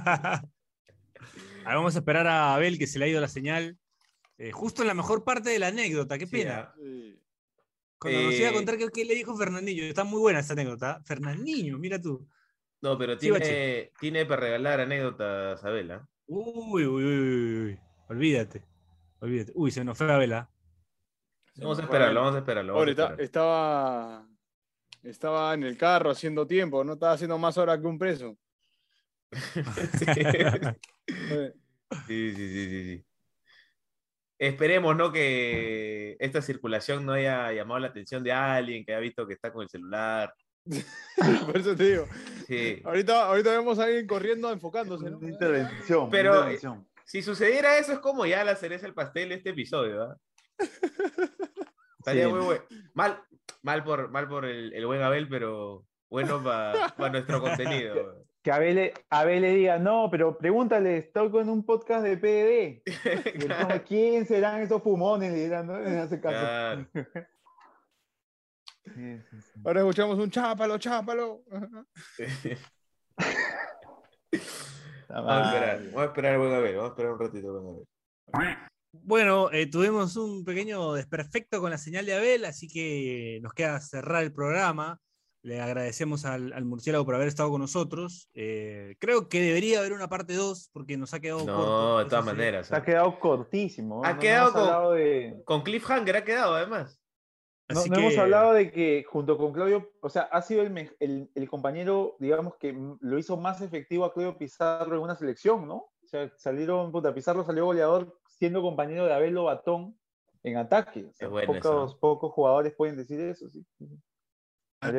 [0.00, 0.42] A
[1.68, 3.78] ver, vamos a esperar a Abel que se le ha ido la señal.
[4.38, 6.58] Eh, justo en la mejor parte de la anécdota, qué Sí, pena.
[6.60, 6.74] ah.
[6.78, 7.20] Sí.
[7.98, 9.84] Cuando nos iba a Eh, contar qué, le dijo Fernandinho.
[9.84, 11.00] Está muy buena esta anécdota.
[11.04, 12.28] Fernandinho, mira tú.
[12.82, 13.30] No, pero Sí,
[13.98, 15.90] tiene, para regalar anécdotas, Abel.
[15.92, 16.06] ¿ah?
[16.26, 17.78] Uy, uy, uy, uy, uy.
[18.08, 18.62] Olvídate.
[19.20, 19.52] Olvídate.
[19.54, 20.50] Uy, se nos fue a vela.
[21.56, 22.72] Vamos a esperarlo, vamos a esperarlo.
[22.74, 23.22] vamos a esperarlo.
[23.24, 24.28] estaba,
[25.02, 28.36] estaba en el carro haciendo tiempo, no estaba haciendo más horas que un preso.
[32.06, 33.04] Sí, sí, sí, sí, sí.
[34.38, 35.12] Esperemos, ¿no?
[35.12, 39.52] Que esta circulación no haya llamado la atención de alguien que haya visto que está
[39.52, 40.34] con el celular.
[41.46, 42.08] Por eso te digo.
[42.46, 42.82] Sí.
[42.84, 45.20] Ahorita, ahorita vemos a alguien corriendo enfocándose, ¿no?
[45.26, 46.10] Intervención.
[46.10, 46.86] Pero, intervención.
[47.04, 50.16] Si sucediera eso, es como ya la cereza el pastel de este episodio, ¿ah?
[52.00, 52.32] Estaría Sí.
[52.32, 52.64] muy bueno.
[52.94, 53.22] Mal,
[53.62, 58.25] mal por, mal por el, el buen Abel, pero bueno para nuestro contenido.
[58.46, 62.80] Que Abel, le- Abel le diga, no, pero pregúntale, estoy con un podcast de PDD.
[63.74, 65.32] Y ¿Quién serán esos fumones?
[65.32, 65.76] Le dirán, ¿no?
[65.84, 66.38] En ese caso.
[66.38, 66.86] Claro.
[68.84, 69.60] Sí, sí, sí.
[69.64, 71.42] Ahora escuchamos un chápalo, chápalo.
[75.08, 77.60] Vamos a esperar, vamos a esperar al buen Abel, vamos a esperar un ratito al
[77.62, 77.84] buen
[78.32, 78.56] Abel.
[78.92, 83.80] Bueno, eh, tuvimos un pequeño desperfecto con la señal de Abel, así que nos queda
[83.80, 85.00] cerrar el programa.
[85.46, 88.28] Le agradecemos al, al murciélago por haber estado con nosotros.
[88.34, 91.52] Eh, creo que debería haber una parte 2 porque nos ha quedado corto.
[91.56, 92.30] No, de eso todas sí.
[92.32, 92.66] maneras.
[92.66, 92.82] Se ha ¿ah?
[92.82, 94.04] quedado cortísimo.
[94.04, 97.00] Ha no- no quedado hemos con- de- Con Cliffhanger ha quedado, además.
[97.68, 100.70] No, Así no hemos hablado de que junto con Claudio, o sea, ha sido el,
[100.70, 105.14] me- el- el compañero, digamos, que lo hizo más efectivo a Claudio Pizarro en una
[105.14, 105.76] selección, ¿no?
[105.76, 109.96] O sea, salieron, puta, Pizarro salió goleador siendo compañero de Abel Lobatón
[110.42, 111.04] en ataque.
[111.08, 111.98] O sea, Es bueno pocos, eso.
[112.00, 113.64] pocos jugadores pueden decir eso, sí.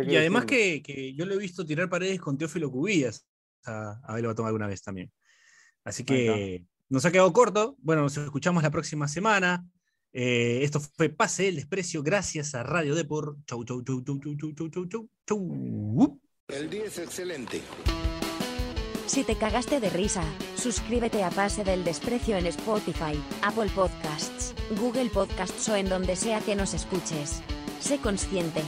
[0.08, 3.26] Y además que, que yo lo he visto tirar paredes con Teófilo Cubillas.
[3.66, 5.12] A Abel lo va a tomar alguna vez también.
[5.84, 7.76] Así que nos ha quedado corto.
[7.80, 9.66] Bueno, nos escuchamos la próxima semana.
[10.14, 13.38] Eh, esto fue Pase del Desprecio gracias a Radio Depor.
[13.46, 16.20] Chau, chau, chau, chau, chau, chau, chau, chau, chau, chau.
[16.48, 17.62] El día es excelente.
[19.06, 20.24] Si te cagaste de risa,
[20.56, 26.42] suscríbete a Pase del Desprecio en Spotify, Apple Podcasts, Google Podcasts o en donde sea
[26.42, 27.42] que nos escuches.
[27.80, 28.62] Sé consciente.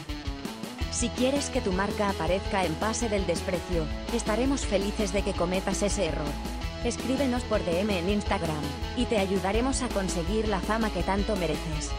[0.99, 5.81] Si quieres que tu marca aparezca en Pase del Desprecio, estaremos felices de que cometas
[5.81, 6.27] ese error.
[6.83, 8.61] Escríbenos por DM en Instagram,
[8.97, 11.89] y te ayudaremos a conseguir la fama que tanto mereces.